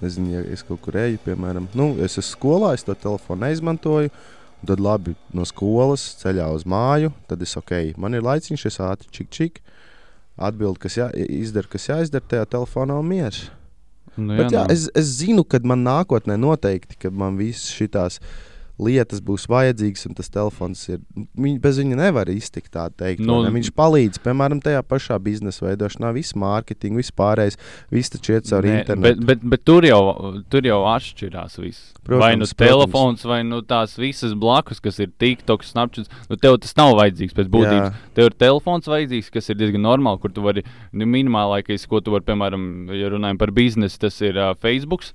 nezinu, 0.00 0.32
ja 0.32 0.40
es 0.48 0.64
kaut 0.64 0.80
kur 0.80 0.96
eju, 0.96 1.20
piemēram, 1.26 1.68
nu, 1.76 1.92
es 2.00 2.16
esmu 2.16 2.24
skolā, 2.30 2.72
es 2.72 2.88
to 2.88 2.96
telefonu 2.96 3.44
neizmantoju. 3.44 4.08
un 4.08 4.43
Tad 4.64 4.80
labi 4.80 5.14
no 5.36 5.44
skolas 5.48 6.02
ceļā 6.22 6.46
uz 6.54 6.64
māju, 6.68 7.12
tad 7.28 7.42
es 7.44 7.52
ok, 7.60 7.94
man 8.00 8.16
ir 8.16 8.24
laiciņš, 8.24 8.66
es 8.70 8.80
ātri 8.80 9.10
čik 9.12 9.30
čik. 9.34 9.60
Atbildi, 10.34 10.80
kas 10.82 10.96
jā, 10.98 11.10
izdara, 11.14 11.68
kas 11.70 11.86
jāizdara 11.90 12.24
tajā 12.30 12.46
telefonā 12.56 12.96
un 12.98 13.06
miers. 13.06 13.44
Nu, 14.16 14.36
Bet, 14.38 14.50
jā, 14.54 14.64
nu. 14.64 14.74
es, 14.74 14.88
es 14.94 15.12
zinu, 15.20 15.44
ka 15.46 15.60
man 15.66 15.84
nākotnē 15.86 16.36
noteikti, 16.38 16.98
ka 17.02 17.10
man 17.10 17.38
visas 17.38 17.68
šīs 17.74 18.18
lietas 18.80 19.20
būs 19.22 19.46
vajadzīgas, 19.50 20.08
un 20.08 20.16
tas 20.18 20.30
telefons 20.32 20.80
ir. 20.88 21.00
Viņ, 21.14 21.58
bez 21.62 21.78
viņa 21.78 21.98
nevar 21.98 22.30
iztikt, 22.32 22.72
tā 22.74 22.88
teikt. 22.90 23.22
Nu, 23.22 23.38
Nu, 23.44 23.52
viņš 23.54 23.70
palīdz, 23.76 24.20
piemēram, 24.24 24.60
tajā 24.64 24.80
pašā 24.86 25.18
biznesa 25.22 25.66
veidošanā, 25.66 26.10
visu 26.16 26.38
mārketingu, 26.40 27.00
visu 27.02 27.14
pārējais, 27.18 27.58
viss 27.92 28.12
taču 28.12 28.36
iet 28.36 28.48
caur 28.48 28.66
internetu. 28.66 29.04
Bet, 29.04 29.42
bet, 29.42 29.44
bet 29.54 29.64
tur, 29.68 29.86
jau, 29.86 30.00
tur 30.52 30.66
jau 30.66 30.80
atšķirās 30.90 31.58
viss. 31.60 31.92
Protams, 32.00 32.22
vai 32.22 32.30
nu 32.36 32.46
protams. 32.46 32.56
telefons, 32.62 33.26
vai 33.30 33.40
nu 33.46 33.60
tās 33.66 33.96
visas 34.00 34.34
blakus, 34.38 34.82
kas 34.84 35.00
ir 35.02 35.12
TikTok, 35.22 35.66
Snapchat. 35.66 36.10
Nu, 36.30 36.38
tev 36.40 36.58
tas 36.64 36.74
nav 36.78 36.94
vajadzīgs 37.00 37.36
pēc 37.36 37.52
būtības. 37.52 37.90
Jā. 37.90 38.14
Tev 38.16 38.30
ir 38.30 38.38
telefons 38.46 38.90
vajadzīgs, 38.90 39.30
kas 39.34 39.50
ir 39.50 39.60
diezgan 39.60 39.84
normāli, 39.86 40.22
kur 40.22 40.34
tu 40.34 40.44
vari 40.44 40.64
nu, 40.92 41.06
minimālākais, 41.06 41.86
ko 41.90 42.02
tu 42.04 42.14
vari, 42.14 42.26
piemēram, 42.30 42.66
ja 42.94 43.12
runājam 43.12 43.40
par 43.40 43.54
biznesu, 43.54 44.00
tas 44.06 44.20
ir 44.24 44.40
uh, 44.40 44.54
Facebook. 44.60 45.06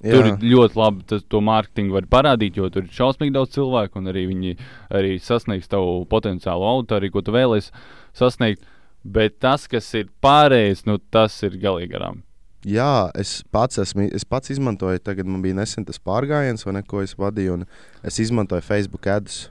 Jā. 0.00 0.14
Tur 0.16 0.30
ir 0.30 0.44
ļoti 0.54 0.78
labi 0.80 1.04
tas, 1.12 1.24
to 1.28 1.42
mārketingu 1.44 1.98
var 1.98 2.06
parādīt, 2.08 2.56
jo 2.56 2.70
tur 2.72 2.86
ir 2.86 2.94
šausmīgi 2.96 3.34
daudz 3.34 3.52
cilvēku, 3.58 4.00
un 4.00 4.08
arī 4.08 4.24
viņi 4.30 4.54
arī 4.96 5.18
sasniegs 5.20 5.68
tavu 5.68 6.06
potenciālu 6.08 6.64
auditoriju, 6.64 7.12
ko 7.12 7.24
tu 7.26 7.34
vēlēsies 7.36 7.68
sasniegt. 8.16 8.64
Bet 9.04 9.38
tas, 9.40 9.64
kas 9.68 9.86
ir 9.96 10.08
pārējais, 10.24 10.84
nu, 10.88 10.98
tas 11.12 11.36
ir 11.44 11.56
galīgi 11.60 11.92
garām. 11.94 12.22
Jā, 12.68 13.08
es 13.16 13.38
pats, 13.48 13.78
esmu, 13.80 14.10
es 14.12 14.26
pats 14.28 14.52
izmantoju, 14.52 15.00
tagad 15.00 15.28
man 15.28 15.40
bija 15.40 15.56
nesen 15.56 15.86
tas 15.88 15.96
pārgājiens, 15.96 16.66
vai 16.66 16.74
ne, 16.76 16.82
ko 16.84 17.00
es 17.00 17.14
vadīju, 17.16 17.54
un 17.56 17.64
es 18.04 18.20
izmantoju 18.20 18.64
Facebook 18.66 19.08
adus. 19.08 19.46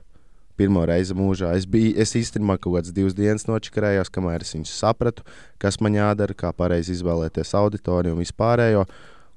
Pirmo 0.60 0.82
reizi 0.84 1.15
mūžā. 1.15 1.53
Es, 1.56 1.63
biju, 1.63 1.94
es 2.03 2.12
īstenībā 2.20 2.58
kaut 2.60 2.75
kādas 2.75 2.91
divas 2.91 3.15
dienas 3.15 3.46
nočakarējos, 3.48 4.12
kamēr 4.12 4.44
es 4.44 4.51
sapratu, 4.68 5.24
kas 5.58 5.79
man 5.79 5.96
jādara, 5.96 6.36
kā 6.36 6.51
pareizi 6.51 6.98
izvēlēties 6.98 7.56
auditoriju 7.56 8.18
un 8.18 8.20
vispārējo. 8.20 8.84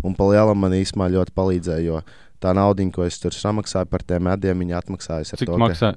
Un 0.02 0.16
palielam 0.18 0.58
man 0.58 0.74
īstenībā 0.76 1.10
ļoti 1.14 1.34
palīdzēja, 1.36 1.84
jo 1.86 2.00
tā 2.42 2.54
nauda, 2.56 2.86
ko 2.94 3.06
es 3.06 3.20
tur 3.22 3.34
samaksāju 3.36 3.90
par 3.90 4.02
tiem 4.06 4.26
mediem, 4.26 4.64
viņi 4.64 4.78
atmaksājas 4.80 5.34
ar 5.34 5.42
Cik 5.42 5.50
to, 5.52 5.58
maksā? 5.62 5.92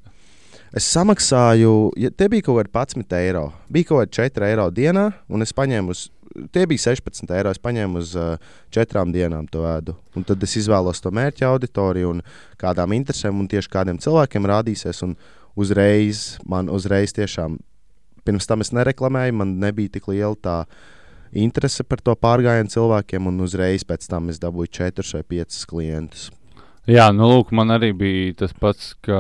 Es 0.76 0.88
samaksāju, 0.92 1.94
ja 2.00 2.10
tie 2.12 2.28
bija 2.32 2.44
kaut 2.50 2.60
kādi 2.60 3.00
11 3.00 3.16
eiro. 3.22 3.46
Bija 3.72 3.92
kaut 3.92 4.02
kādi 4.04 4.18
4 4.36 4.50
eiro 4.50 4.66
dienā, 4.76 5.06
un 5.32 5.46
es 5.46 5.54
paņēmu 5.56 5.94
uz, 5.94 6.08
tie 6.52 6.66
bija 6.68 6.90
16 6.90 7.32
eiro. 7.38 7.54
Es 7.56 7.62
paņēmu 7.64 8.02
uz 8.02 8.12
uh, 8.20 8.36
četrām 8.76 9.14
dienām 9.16 9.48
to 9.52 9.64
ēdu. 9.70 9.96
Un 10.20 10.28
tad 10.28 10.44
es 10.44 10.58
izvēlos 10.60 11.00
to 11.04 11.14
mērķa 11.16 11.48
auditoriju 11.54 12.18
un 12.18 12.22
kādām 12.62 12.96
interesēm 12.98 13.40
un 13.40 13.48
tieši 13.52 13.72
kādiem 13.72 14.02
cilvēkiem 14.04 14.50
rādīsies. 14.52 15.00
Un 15.08 15.16
uzreiz, 15.56 16.26
man 16.44 16.68
uzreiz 16.74 17.16
tiešām, 17.16 17.56
pirms 18.28 18.50
tam 18.50 18.66
es 18.66 18.74
nereklamēju, 18.76 19.40
man 19.40 19.56
nebija 19.64 19.96
tik 19.96 20.10
liela 20.12 20.36
tā 20.36 20.58
interese 21.32 21.84
par 21.88 22.02
to 22.04 22.16
pārgājienu 22.20 22.72
cilvēkiem, 22.72 23.28
un 23.32 23.44
uzreiz 23.46 23.86
pēc 23.88 24.08
tam 24.12 24.30
es 24.34 24.40
dabūju 24.44 24.72
4 24.80 25.14
vai 25.18 25.24
5 25.40 25.62
klientus. 25.70 26.30
Jā, 26.86 27.08
nu, 27.16 27.26
lūk, 27.32 27.50
man 27.56 27.74
arī 27.74 27.90
bija 27.98 28.34
tas 28.44 28.54
pats, 28.54 28.92
ka 29.02 29.18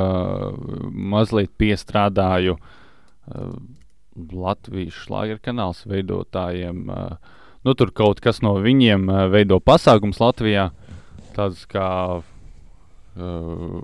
mazliet 0.85 1.49
piestrādāju 1.57 2.59
uh, 2.59 3.55
Latvijas 4.15 4.99
šlāgeru 5.01 5.41
kanāls 5.41 5.81
veidotājiem. 5.89 6.83
Uh, 6.85 7.17
nu, 7.65 7.73
tur 7.73 7.89
kaut 7.89 8.21
kas 8.21 8.43
no 8.45 8.53
viņiem 8.61 9.09
uh, 9.09 9.23
veido 9.33 9.57
pasākums 9.57 10.21
Latvijā, 10.21 10.69
tāds 11.33 11.65
kā 11.71 11.89
uh, 12.21 13.81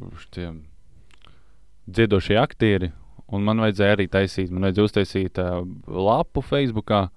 dziedošie 1.89 2.37
aktieri. 2.37 2.91
Un 3.31 3.47
man 3.47 3.63
vajadzēja 3.63 3.97
arī 3.97 4.05
taisīt, 4.11 4.51
man 4.53 4.67
vajadzēja 4.67 4.89
uztaisīt 4.91 5.41
uh, 5.41 5.65
lapu 5.89 6.45
Facebookā 6.45 7.07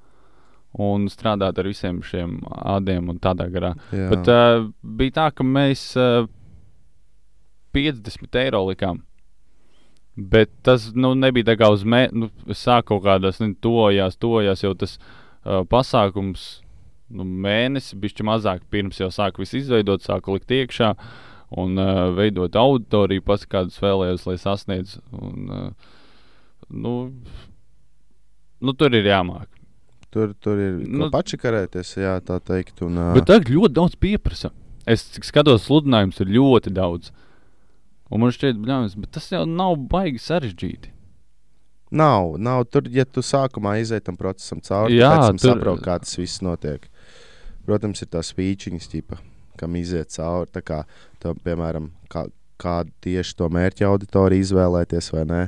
un 0.74 1.06
strādāt 1.12 1.58
ar 1.58 1.68
visiem 1.68 2.00
šiem 2.02 2.38
ādiem 2.50 3.10
un 3.12 3.20
tādā 3.22 3.46
garā. 3.52 3.74
Jā. 3.94 4.08
Bet 4.10 4.30
uh, 4.30 4.68
bija 4.82 5.18
tā, 5.20 5.26
ka 5.36 5.46
mēs 5.46 5.92
uh, 6.00 6.26
50 7.74 8.40
eiro 8.42 8.64
likām. 8.68 9.02
Bet 10.14 10.50
tas 10.66 10.92
nu, 10.94 11.12
nebija 11.18 11.50
tā 11.50 11.56
kā 11.58 11.70
uz 11.74 11.82
mēneša. 11.86 12.18
Nu, 12.18 12.30
es 12.50 12.62
sāku 12.62 12.94
kaut 12.94 13.06
kādas, 13.06 13.40
ne, 13.42 13.50
tojās, 13.62 14.18
tojās 14.22 14.62
jau 14.62 14.74
tas 14.78 14.98
uh, 14.98 15.62
pasākums. 15.70 16.46
Nu, 17.14 17.26
mēnesi 17.26 17.98
bija 18.00 18.26
mazāk, 18.26 18.64
pirms 18.72 18.98
jau 19.02 19.10
sāku 19.12 19.42
visu 19.42 19.58
izveidot, 19.60 20.02
sāku 20.02 20.34
likt 20.34 20.54
iekšā 20.54 20.94
un 21.60 21.78
uh, 21.78 22.08
veidot 22.16 22.56
auditoriju, 22.58 23.22
pats 23.26 23.46
kādus 23.50 23.78
vēlējos, 23.82 24.24
lai 24.26 24.38
sasniegtu. 24.40 25.02
Uh, 25.14 25.74
nu, 26.70 26.94
nu, 28.62 28.74
tur 28.78 28.94
ir 28.96 29.06
jāmāk. 29.10 29.53
Tur, 30.14 30.30
tur 30.38 30.60
ir 30.62 30.76
Nu, 30.84 31.04
nu, 31.04 31.10
pačikarēties, 31.10 31.96
jā, 31.98 32.14
tā 32.22 32.36
teikt. 32.38 32.78
Un, 32.86 32.94
ā, 33.02 33.08
Bet 33.16 33.26
tagad 33.26 33.50
ļoti 33.50 33.74
daudz 33.74 33.96
pieprasa. 33.98 34.52
Es 34.86 35.02
skatos, 35.26 35.64
sludinājums 35.66 36.20
ir 36.22 36.30
ļoti 36.36 36.70
daudz. 36.76 37.10
Un 38.12 38.22
man 38.22 38.30
šķiet, 38.36 38.60
bļāvis, 38.62 38.94
bet 39.00 39.10
tas 39.16 39.26
jau 39.32 39.42
nav 39.48 39.74
baigi 39.90 40.20
sarežģīti. 40.22 40.92
Nav, 41.94 42.34
nav 42.42 42.64
tur, 42.70 42.86
ja 42.90 43.04
tu 43.06 43.22
sākumā 43.22 43.76
iziet 43.82 44.04
tam 44.06 44.16
procesam 44.18 44.60
cauri, 44.64 44.96
tad 44.98 45.28
tam 45.28 45.38
tur- 45.38 45.52
saproti, 45.54 45.82
kā 45.86 45.98
tas 46.02 46.14
viss 46.18 46.40
notiek. 46.42 46.86
Protams, 47.66 48.02
ir 48.02 48.08
tās 48.12 48.32
vīčiņas, 48.36 48.88
ķipa, 48.92 49.18
kam 49.60 49.76
iziet 49.78 50.10
cauri. 50.14 50.50
Tā 50.52 50.62
kā, 50.62 50.80
to, 51.22 51.34
piemēram, 51.46 51.90
kā, 52.12 52.26
kādu 52.60 52.92
tieši 53.04 53.36
to 53.38 53.48
mērķa 53.48 53.86
auditoriju 53.88 54.46
izvēlēties 54.46 55.10
vai 55.14 55.24
nē. 55.30 55.42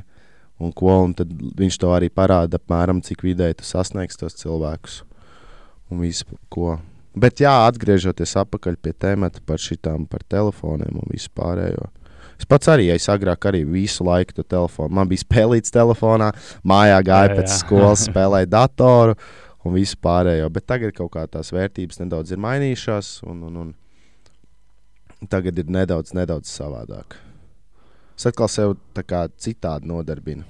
Un, 0.56 0.72
ko, 0.72 0.88
un 1.04 1.12
tad 1.16 1.32
viņš 1.58 1.76
to 1.82 1.90
arī 1.92 2.08
parāda, 2.08 2.56
apmēram, 2.56 3.02
cik 3.04 3.26
vidēji 3.26 3.58
tu 3.60 3.66
sasniegsi 3.68 4.22
tos 4.22 4.38
cilvēkus. 4.40 5.02
Un 5.92 6.00
visu, 6.00 6.24
ko. 6.52 6.78
Bet, 7.16 7.42
jā, 7.44 7.52
atgriežoties 7.68 8.34
atpakaļ 8.40 8.78
pie 8.80 8.94
temata 8.96 9.42
par 9.44 9.60
šitām, 9.60 10.06
par 10.08 10.24
telefoniem 10.28 10.96
un 10.96 11.12
visu 11.12 11.30
pārējo. 11.36 11.90
Es 12.36 12.48
pats 12.48 12.68
arī, 12.68 12.90
ja 12.90 12.96
es 12.98 13.08
agrāk 13.08 13.48
arī 13.48 13.62
visu 13.68 14.04
laiku 14.04 14.36
to 14.36 14.44
telefonu, 14.44 14.92
man 14.98 15.08
bija 15.08 15.24
spēlīts 15.24 15.72
telefonā, 15.72 16.32
mājā 16.68 16.98
gāja 17.04 17.30
Jā, 17.30 17.36
pēc 17.38 17.52
jā. 17.52 17.58
skolas, 17.62 18.04
spēlēja 18.10 18.50
datoru 18.52 19.16
un 19.64 19.76
visu 19.76 19.96
pārējo. 20.04 20.50
Bet 20.52 20.68
tagad 20.68 20.96
kaut 20.96 21.14
kā 21.16 21.24
tās 21.30 21.52
vērtības 21.56 22.02
nedaudz 22.02 22.32
ir 22.32 22.42
mainījušās, 22.44 23.12
un, 23.28 23.44
un, 23.48 23.62
un 25.20 25.32
tagad 25.32 25.64
ir 25.64 25.72
nedaudz, 25.72 26.12
nedaudz 26.16 26.52
savādāk. 26.52 27.20
Es 28.16 28.26
atkal 28.28 28.48
sev 28.48 28.78
tā 28.96 29.04
kā 29.04 29.26
citādi 29.36 29.88
nodarbinu. 29.90 30.46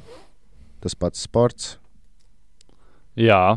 Tas 0.80 0.94
pats 0.94 1.24
sports, 1.26 1.74
Jā, 3.16 3.56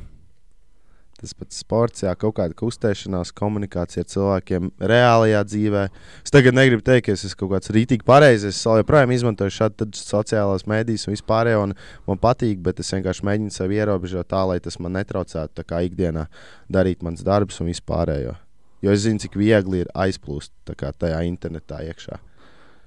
tas 1.20 1.34
pats 1.36 1.58
sports, 1.60 2.04
jā, 2.06 2.14
kaut 2.16 2.38
kāda 2.38 2.56
kustēšanās, 2.56 3.34
komunikācija 3.36 4.06
ar 4.06 4.08
cilvēkiem 4.08 4.70
reālajā 4.80 5.42
dzīvē. 5.50 5.82
Es 6.24 6.32
tagad 6.32 6.56
negribu 6.56 6.86
teikt, 6.88 7.10
ka 7.10 7.16
es 7.18 7.26
esmu 7.28 7.42
kaut 7.42 7.52
kāds 7.58 7.74
rītīgi 7.76 8.08
pareizs. 8.08 8.46
Es 8.48 8.62
joprojām 8.64 9.12
izmantoju 9.12 9.52
šādu 9.52 9.90
sociālās 10.00 10.64
mēdīs 10.70 11.10
un 11.10 11.18
vispārējo, 11.18 11.66
un 11.68 11.76
man 12.08 12.22
patīk, 12.24 12.64
bet 12.64 12.80
es 12.80 12.94
vienkārši 12.96 13.28
mēģinu 13.28 13.52
sev 13.52 13.76
ierobežot 13.76 14.32
tā, 14.32 14.46
lai 14.48 14.62
tas 14.64 14.80
man 14.80 14.96
netraucētu 14.96 15.68
ikdienā 15.68 16.30
darīt 16.72 17.04
mans 17.04 17.26
darbs 17.28 17.60
un 17.60 17.68
vispārējo. 17.74 18.38
Jo 18.80 18.96
es 18.96 19.04
zinu, 19.04 19.20
cik 19.20 19.36
viegli 19.36 19.84
ir 19.84 19.92
aizplūst 19.92 20.56
tajā 20.72 21.20
internetā 21.28 21.84
iekšā. 21.84 22.22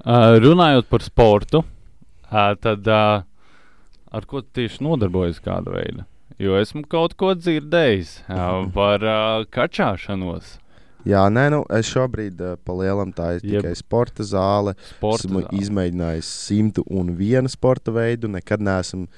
Uh, 0.07 0.39
runājot 0.43 0.89
par 0.91 1.05
sportu, 1.05 1.63
uh, 2.31 2.55
tad 2.61 2.87
uh, 2.89 3.23
ar 4.13 4.27
ko 4.29 4.43
tieši 4.43 4.83
nodarbojas 4.85 5.41
kāda 5.45 5.75
veida? 5.75 6.07
Jo 6.43 6.57
esmu 6.59 6.83
kaut 6.91 7.15
ko 7.21 7.35
dzirdējis 7.39 8.17
uh, 8.29 8.65
par 8.77 9.05
uh, 9.05 9.45
kačāšanos. 9.53 10.59
Jā, 11.03 11.25
nē, 11.35 11.49
nu, 11.51 11.65
es 11.75 11.89
šobrīd 11.91 12.39
uh, 12.47 12.53
pa 12.63 12.75
lielam 12.79 13.11
tā 13.15 13.33
ir 13.37 13.43
Jeb- 13.43 13.65
tikai 13.65 13.75
sporta 13.79 14.23
zāle. 14.27 14.77
Sporta 14.93 15.27
Esmu 15.27 15.43
zāle. 15.43 15.61
izmēģinājis 15.65 16.29
101 16.47 17.51
sporta 17.51 17.91
veidu, 17.95 18.31
nekad 18.31 18.63
neesmu 18.63 19.09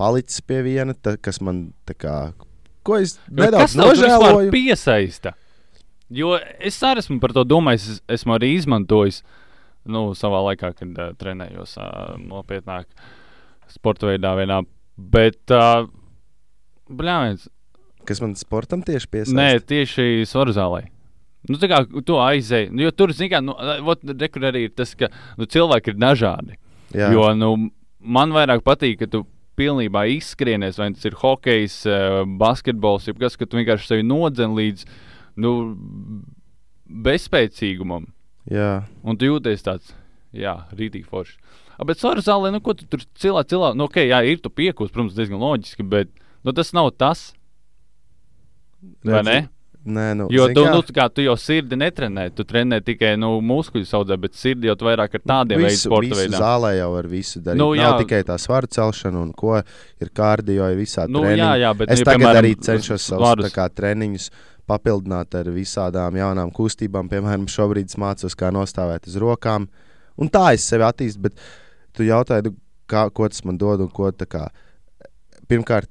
palicis 0.00 0.40
pie 0.40 0.62
viena, 0.64 0.96
ta, 0.96 1.18
kas 1.20 1.42
man 1.44 1.66
tā 1.86 1.94
kā. 2.00 2.14
Ko 2.84 2.96
es 3.00 3.18
nedaudz 3.28 3.76
nožēloju? 3.76 4.50
Piesaista. 4.52 5.34
Jo 6.12 6.34
es 6.60 6.76
arī 6.84 7.00
esmu 7.04 7.20
par 7.20 7.32
to 7.36 7.44
domājis. 7.48 7.86
Es 8.08 8.20
esmu 8.20 8.34
arī 8.38 8.54
izmantojis 8.58 9.20
nu, 9.90 10.06
savā 10.18 10.40
laikā, 10.50 10.72
kad 10.78 11.00
uh, 11.00 11.12
trenējos 11.20 11.76
uh, 11.80 12.14
nopietnāk 12.20 12.88
sporta 13.72 14.10
veidā. 14.10 14.34
Vienā. 14.38 14.62
Bet, 14.96 15.42
uh, 15.52 15.86
bļāviens, 16.88 17.48
Kas 18.04 18.20
man 18.20 18.34
sportam 18.36 18.82
tieši 18.84 19.08
piesaista? 19.08 19.36
nē, 19.38 19.62
tieši 19.64 20.26
svaru 20.28 20.52
zālē. 20.52 20.82
Nu, 21.48 21.58
tā 21.60 21.68
kā 21.68 21.82
tu 22.04 22.16
aizēji, 22.20 22.70
nu, 22.72 22.84
jo 22.86 22.92
tur, 22.96 23.12
zini, 23.16 23.30
kā, 23.32 23.40
nu, 23.44 23.54
kur 24.32 24.46
arī 24.48 24.66
ir 24.68 24.74
tas, 24.76 24.94
ka 24.96 25.10
nu, 25.40 25.48
cilvēki 25.48 25.92
ir 25.92 25.98
dažādi. 26.00 26.58
Jā, 26.94 27.10
Jo 27.12 27.30
nu, 27.36 27.50
man 28.00 28.32
vairāk 28.32 28.62
patīk, 28.64 29.00
ka 29.02 29.08
tu 29.10 29.24
pilnībā 29.58 30.06
izskrienies, 30.14 30.78
vai 30.80 30.90
tas 30.94 31.04
ir 31.08 31.16
hokejs, 31.20 31.78
basketbols, 32.40 33.08
jeb 33.10 33.20
kas, 33.22 33.36
ka 33.40 33.48
tu 33.48 33.60
vienkārši 33.60 33.90
sevi 33.90 34.06
nodzen 34.06 34.56
līdz 34.56 34.86
nu, 35.44 35.52
bezspēcīgumam. 37.04 38.08
Jā. 38.50 38.84
Un 39.04 39.16
tu 39.20 39.28
jūties 39.28 39.64
tāds, 39.66 39.94
jā, 40.34 40.56
rītīgi 40.76 41.06
forši. 41.08 41.38
A, 41.74 41.82
bet 41.88 41.98
svaru 41.98 42.22
zālē, 42.22 42.52
nu, 42.54 42.60
ko 42.62 42.74
tu 42.78 42.86
tur 42.86 43.02
cilvēki, 43.18 43.50
cilvēki, 43.54 43.78
nu, 43.80 43.88
ok, 43.88 43.96
jā, 44.06 44.20
ir 44.30 44.38
tu 44.44 44.50
piekūs, 44.52 44.92
protams, 44.94 45.16
diezgan 45.16 45.40
loģiski, 45.42 45.82
bet 45.90 46.12
nu, 46.46 46.52
tas 46.54 46.70
nav 46.76 46.92
tas. 46.98 47.32
Vai 49.02 49.18
Redzi, 49.22 49.30
ne? 49.30 49.40
Nē, 49.84 50.04
nu, 50.16 50.26
Jo 50.32 50.46
tu, 50.48 50.62
kā, 50.64 50.70
nu, 50.72 50.80
kā, 50.96 51.04
tu 51.12 51.20
jau 51.20 51.34
sirdi 51.36 51.76
netrenē, 51.76 52.30
tu 52.32 52.44
trenē 52.48 52.78
tikai 52.80 53.18
nu, 53.20 53.34
muskuļu 53.44 53.84
audzē, 53.98 54.16
bet 54.22 54.32
sirdi 54.38 54.70
jau 54.70 54.76
vairāk 54.80 55.18
ar 55.18 55.22
tādiem 55.28 55.60
veidiem 55.60 55.76
sporta 55.76 56.16
veidiem. 56.16 56.38
zālē 56.40 56.70
jau 56.78 56.86
var 56.94 57.08
visu 57.10 57.42
darīt. 57.44 57.58
Nu, 57.60 57.66
Nu, 57.68 57.76
jā. 57.76 57.90
Nav 57.90 58.00
tikai 58.00 58.22
tā 58.24 58.38
svaru 58.40 58.70
celšana, 58.70 59.20
un 59.20 59.34
ko 59.36 59.58
ir 59.60 60.08
kārdio, 60.16 60.70
ir 60.72 60.78
visādi 60.80 61.12
Nu, 61.12 61.20
treniņi. 61.26 61.42
jā, 61.42 61.50
jā, 61.60 61.74
bet 61.76 61.90
Es 61.92 62.00
ja, 62.00 62.04
tagad 62.08 62.20
piemēram, 62.22 62.40
arī 62.40 62.54
cenšos 62.64 63.10
savus 63.12 63.52
treniņus 63.76 64.30
papildināt 64.70 65.34
ar 65.38 65.50
visādām 65.54 66.16
jaunām 66.18 66.52
kustībām. 66.54 67.10
Piemēram, 67.12 67.48
šobrīd 67.50 67.90
es 67.92 67.98
mācos, 68.00 68.36
kā 68.38 68.50
nostāvēt 68.54 69.08
uz 69.10 69.18
rokām. 69.20 69.68
Un 70.20 70.30
tā 70.32 70.52
es 70.56 70.66
sevi 70.68 70.86
attīstu. 70.86 71.24
Bet 71.26 71.40
tu 71.96 72.06
jautāji, 72.06 72.48
nu, 72.48 72.56
kā, 72.90 73.06
ko 73.14 73.28
tas 73.28 73.44
man 73.44 73.58
dod 73.60 73.84
un 73.84 73.92
ko 73.92 74.10
tā 74.12 74.28
kā. 74.30 74.46
Pirmkārt, 75.50 75.90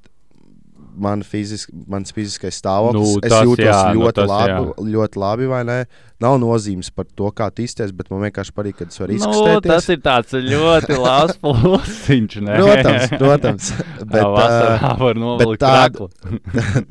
man 0.96 1.22
fizisk, 1.26 1.70
mans 1.90 2.12
fiziskais 2.14 2.58
stāvoklis. 2.60 3.14
Nu, 3.16 3.20
es 3.22 3.32
tas 3.32 3.44
jūtos 3.46 3.66
jā, 3.66 3.78
nu, 3.94 4.00
ļoti, 4.04 4.16
tas 4.20 4.30
labi, 4.30 4.52
jā. 4.54 4.86
ļoti 4.94 5.20
labi, 5.22 5.48
vai 5.50 5.60
ne? 5.68 5.76
Nav 6.24 6.38
nozīmes 6.40 6.90
par 6.94 7.06
to, 7.18 7.28
kā 7.36 7.50
tu 7.52 7.64
izties, 7.66 7.92
bet 7.96 8.08
man 8.12 8.22
vienkārši 8.26 8.54
patīk, 8.56 8.78
ka 8.78 8.86
es 8.88 9.00
varu 9.02 9.12
Nu, 9.12 9.18
izkustēties. 9.20 9.68
tas 9.68 9.88
ir 9.92 10.00
tāds 10.04 10.36
ļoti 10.48 10.98
labs 11.06 11.38
plusiņš. 11.42 12.38
Protams, 12.48 13.14
protams. 13.18 13.70
Bet, 14.14 14.22
vasarā 14.22 14.74
uh, 14.94 14.98
var 15.00 15.20
nolikt 15.20 15.62
tādu- 15.64 16.10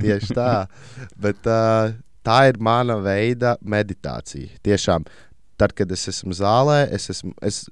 tieši 0.02 0.38
tā. 0.38 0.52
Bet, 1.20 1.42
uh, 1.48 1.94
tā 2.26 2.40
ir 2.52 2.60
mana 2.64 2.98
veida 3.04 3.58
meditācija. 3.62 4.50
Tiešām, 4.66 5.06
tad, 5.60 5.76
kad 5.78 5.92
es 5.94 6.08
esmu 6.12 6.36
zālē, 6.38 6.84
es 6.96 7.10
esmu. 7.14 7.34
Es, 7.44 7.66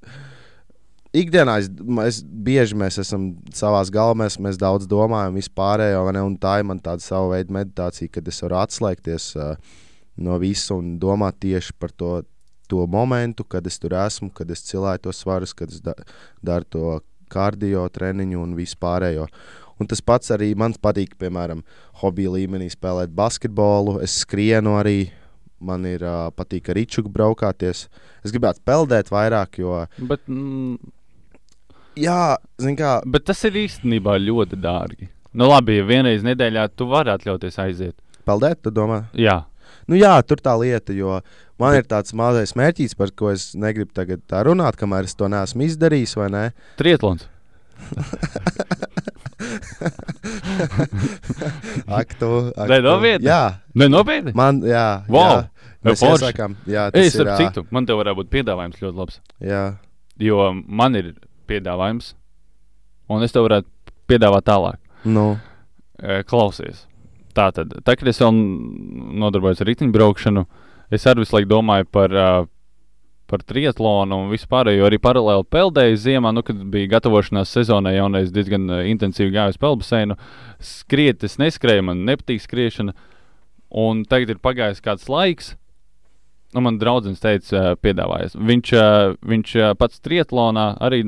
Ikdienā 1.12 1.58
es, 1.60 1.68
es 2.08 2.22
bieži 2.24 2.76
mēs 2.80 2.96
esam 3.02 3.34
savā 3.56 3.82
galvā, 3.92 4.30
mēs 4.40 4.60
daudz 4.60 4.88
domājam, 4.88 5.36
vispārējo, 5.36 6.06
un 6.24 6.38
tā 6.40 6.60
ir 6.62 6.68
man 6.70 6.80
tāda 6.80 7.04
sava 7.04 7.34
veida 7.34 7.52
meditācija, 7.52 8.14
kad 8.16 8.28
es 8.32 8.40
varu 8.46 8.62
atslēgties 8.62 9.26
uh, 9.36 9.58
no 10.24 10.38
visa 10.40 10.78
un 10.78 10.94
domāt 11.02 11.42
tieši 11.44 11.76
par 11.80 11.92
to, 11.92 12.22
to 12.72 12.86
momentu, 12.88 13.44
kad 13.44 13.68
es 13.68 13.76
tur 13.82 13.98
esmu, 14.00 14.30
kad 14.32 14.52
es 14.56 14.64
cilāju 14.70 15.04
tos 15.10 15.20
svarus, 15.26 15.52
kad 15.52 15.74
es 15.74 15.82
da, 15.84 15.98
daru 16.40 16.70
to 16.72 16.94
kardio 17.32 17.84
treniņu 17.92 18.40
un 18.40 18.56
vispārējo. 18.56 19.28
Un 19.82 19.90
tas 19.92 20.00
pats 20.06 20.32
arī 20.32 20.54
man 20.56 20.76
patīk, 20.80 21.18
piemēram, 21.20 21.66
hobija 22.04 22.38
līmenī 22.38 22.70
spēlēt 22.72 23.12
basketbolu. 23.18 23.98
Es 24.06 24.22
skrienu 24.24 24.78
arī, 24.80 25.10
man 25.60 25.84
ir 25.90 26.06
uh, 26.06 26.30
patīk 26.38 26.70
ar 26.72 26.80
rīčuku 26.80 27.12
braukāties. 27.12 27.88
Es 28.24 28.32
gribētu 28.32 28.64
peldēt 28.64 29.12
vairāk, 29.12 29.60
jo, 29.64 29.82
Bet, 29.98 30.28
mm, 30.30 30.78
jā, 32.00 32.38
zin 32.62 32.76
kā, 32.80 33.02
bet 33.06 33.26
tas 33.30 33.44
ir 33.48 33.58
īstenībā 33.66 34.18
ļoti 34.22 34.60
dārgi. 34.62 35.10
Nu, 35.34 35.48
labi, 35.48 35.78
ja 35.80 35.86
vienreiz 35.88 36.24
nedēļā 36.28 36.68
tu 36.76 36.86
vari 36.92 37.12
atļauties 37.14 37.58
aiziet. 37.64 37.96
peldēt, 38.26 38.62
tu 38.64 38.70
domā? 38.72 39.06
Jā, 39.18 39.46
Nu, 39.90 39.96
jā, 39.98 40.12
tur 40.24 40.38
tā 40.38 40.54
lieta, 40.60 40.94
jo 40.94 41.18
man 41.60 41.74
ir 41.76 41.84
tāds 41.90 42.14
mazais 42.16 42.54
mērķis, 42.56 42.94
par 42.96 43.10
ko 43.18 43.32
es 43.32 43.56
negribu 43.58 43.92
tagad 43.98 44.22
tā 44.30 44.44
runāt, 44.46 44.76
kamēr 44.80 45.04
es 45.10 45.16
to 45.18 45.28
neesmu 45.28 45.64
izdarījis, 45.66 46.14
vai 46.20 46.30
ne? 46.32 46.44
Trietlons. 46.80 47.26
Ak, 51.88 52.14
tu, 52.20 52.30
ak, 52.56 52.68
Nē, 52.70 52.78
nopietni? 52.86 53.26
Jā, 53.28 53.58
Nē, 53.76 53.88
nopietni. 53.92 54.32
man, 54.38 54.62
jā, 54.66 55.04
Wow! 55.10 55.42
jā. 55.42 55.48
Mēs 55.82 55.98
forši. 56.04 56.22
iesākām, 56.28 56.56
jā, 56.70 56.84
tas 56.94 57.08
Es 57.08 57.16
ir, 57.18 57.26
citu, 57.40 57.64
man 57.74 57.86
te 57.90 57.94
varētu 57.98 58.20
būt 58.22 58.30
piedāvājums 58.30 58.82
ļoti 58.84 58.98
labs. 59.02 59.20
jā, 59.42 59.64
Jo 60.22 60.52
man 60.54 60.96
ir 60.96 61.16
piedāvājums, 61.52 62.14
un 63.12 63.28
es 63.28 63.36
tev 63.36 63.46
varētu 63.50 63.96
piedāvāt 64.10 64.48
tālāk. 64.48 64.82
nu, 65.04 65.36
E, 66.02 66.24
Klausies. 66.26 66.88
Tā 67.36 67.52
tad, 67.56 67.76
tā, 67.86 67.96
kad 67.96 68.10
es 68.12 68.20
vēl 68.20 68.34
nodarbojos 69.22 69.62
ar 69.64 69.70
riteņbraukšanu, 69.70 70.44
es 70.92 71.06
arī 71.08 71.24
visu 71.24 71.38
laiku 71.38 71.48
domāju 71.54 71.88
par, 71.94 72.12
ā, 72.12 72.32
par 73.32 73.44
triatlonu 73.48 74.18
un 74.26 74.34
vispār, 74.34 74.74
jo 74.74 74.90
arī 74.90 75.00
paralēli 75.00 75.48
peldēju 75.54 76.02
ziemā, 76.02 76.34
nu, 76.36 76.44
kad 76.44 76.60
bija 76.74 76.90
gatavošanās 76.98 77.54
sezonai, 77.54 77.94
jau 77.96 78.10
es 78.20 78.34
diezgan 78.36 78.68
intensīvi 78.90 79.32
gāju 79.38 79.56
uz 79.56 79.62
peldbaseinu. 79.62 80.18
Skriet, 80.60 81.24
es 81.24 81.38
neskrēju, 81.40 81.86
man 81.88 82.04
nepatīk 82.10 82.44
skriešana, 82.44 82.98
un 83.86 84.04
tagad 84.10 84.34
ir 84.34 84.44
pagājis 84.44 84.84
kāds 84.84 85.08
laiks. 85.08 85.54
Nu, 86.52 86.60
man 86.66 86.76
draugs 86.82 87.22
teica, 87.24 87.78
piedāvājas. 87.80 88.36
Viņš, 88.36 88.74
viņš 89.24 89.54
pats 89.80 90.02
triatlonā 90.04 90.66
arī 90.84 91.06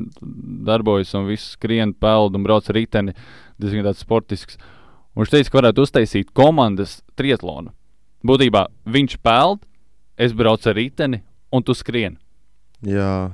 darbojas 0.63 1.11
un 1.19 1.27
visu 1.27 1.57
skrien, 1.57 1.91
peld 1.93 2.37
un 2.37 2.45
brauc 2.45 2.69
ar 2.71 2.77
riteni. 2.79 3.15
Diezgan 3.59 3.83
tāds 3.89 4.03
sportisks. 4.05 4.55
Un 5.13 5.25
viņš 5.25 5.33
teica, 5.33 5.51
ka 5.51 5.59
varētu 5.59 5.83
uztaisīt 5.83 6.31
komandas 6.33 7.01
triatlonu. 7.19 7.73
Būtībā 8.23 8.69
viņš 8.87 9.17
peld, 9.19 9.65
es 10.15 10.31
braucu 10.31 10.71
ar 10.71 10.79
riteni, 10.79 11.19
un 11.51 11.63
tu 11.63 11.75
skrien. 11.75 12.17
jā. 12.87 13.33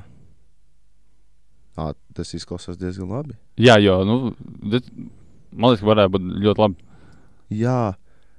Ā, 1.80 1.94
tas 2.18 2.34
izklausās 2.36 2.75
diezgan 2.75 3.08
labi. 3.08 3.38
Jā, 3.56 3.78
jo, 3.80 4.01
nu, 4.04 4.16
man 4.68 5.72
liekas, 5.72 5.84
ka 5.84 5.88
varētu 5.88 6.12
būt 6.16 6.25
ļoti 6.44 6.63
labi. 6.66 6.88
Jā, 7.56 7.78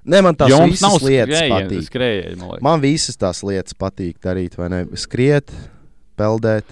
Nē, 0.05 0.21
man 0.25 0.33
tās 0.35 0.49
Jo 0.49 0.57
mums 0.63 0.79
visas 0.79 1.03
lietas 1.05 1.35
skrējieni- 1.37 1.67
patīk. 1.69 1.83
skrējieni, 1.89 2.37
man 2.39 2.49
liekas. 2.49 2.61
Man 2.65 2.81
visas 2.81 3.17
tās 3.21 3.43
lietas 3.45 3.73
patīk 3.77 4.15
darīt, 4.23 4.55
vai 4.57 4.69
ne? 4.69 4.85
Skriet, 4.97 5.51
peldēt. 6.17 6.63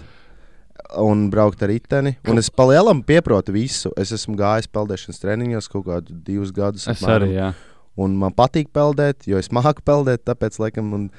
Un 0.98 1.28
braukt 1.30 1.62
ar 1.62 1.70
riteni. 1.70 2.16
Un 2.28 2.40
es 2.42 2.50
palielam 2.50 3.04
pieprotu 3.06 3.54
visu. 3.54 3.92
Es 3.96 4.10
esmu 4.12 4.36
gājis 4.40 4.66
peldēšanas 4.74 5.20
treniņos 5.22 5.68
kaut 5.70 5.86
kādus 5.86 6.24
divus 6.26 6.52
gadus. 6.52 6.88
Es 6.88 6.98
apmēram. 7.04 7.22
arī, 7.22 7.34
jā. 7.38 7.54
Un 7.98 8.16
man 8.18 8.32
patīk 8.34 8.70
peldēt, 8.74 9.28
jo 9.28 9.38
es 9.38 9.50
māku 9.50 9.84
peldēt, 9.86 10.24
tāpēc, 10.26 10.58
laikam, 10.58 10.94
un, 10.94 11.12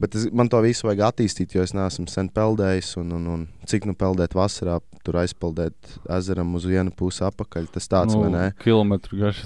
bet 0.00 0.14
es, 0.18 0.26
man 0.32 0.48
to 0.50 0.58
visu 0.64 0.86
vajag 0.88 1.02
attīstīt, 1.10 1.54
jo 1.56 1.62
es 1.64 1.72
neesmu 1.76 2.06
sen 2.10 2.28
peldējis. 2.34 2.94
Un, 3.00 3.12
un, 3.16 3.26
un 3.34 3.44
cik 3.68 3.86
nu 3.88 3.94
peldēt 3.98 4.34
vasarā, 4.36 4.78
tur 5.04 5.18
aizpeldēt 5.20 5.94
ezeram 6.16 6.54
uz 6.58 6.64
vienu 6.68 6.92
pusi 6.96 7.24
apakaļ. 7.26 7.68
Tas 7.74 7.88
tāds, 7.92 8.16
nu, 8.16 8.28
ne? 8.32 8.50
Kilometru 8.64 9.20
garš. 9.20 9.42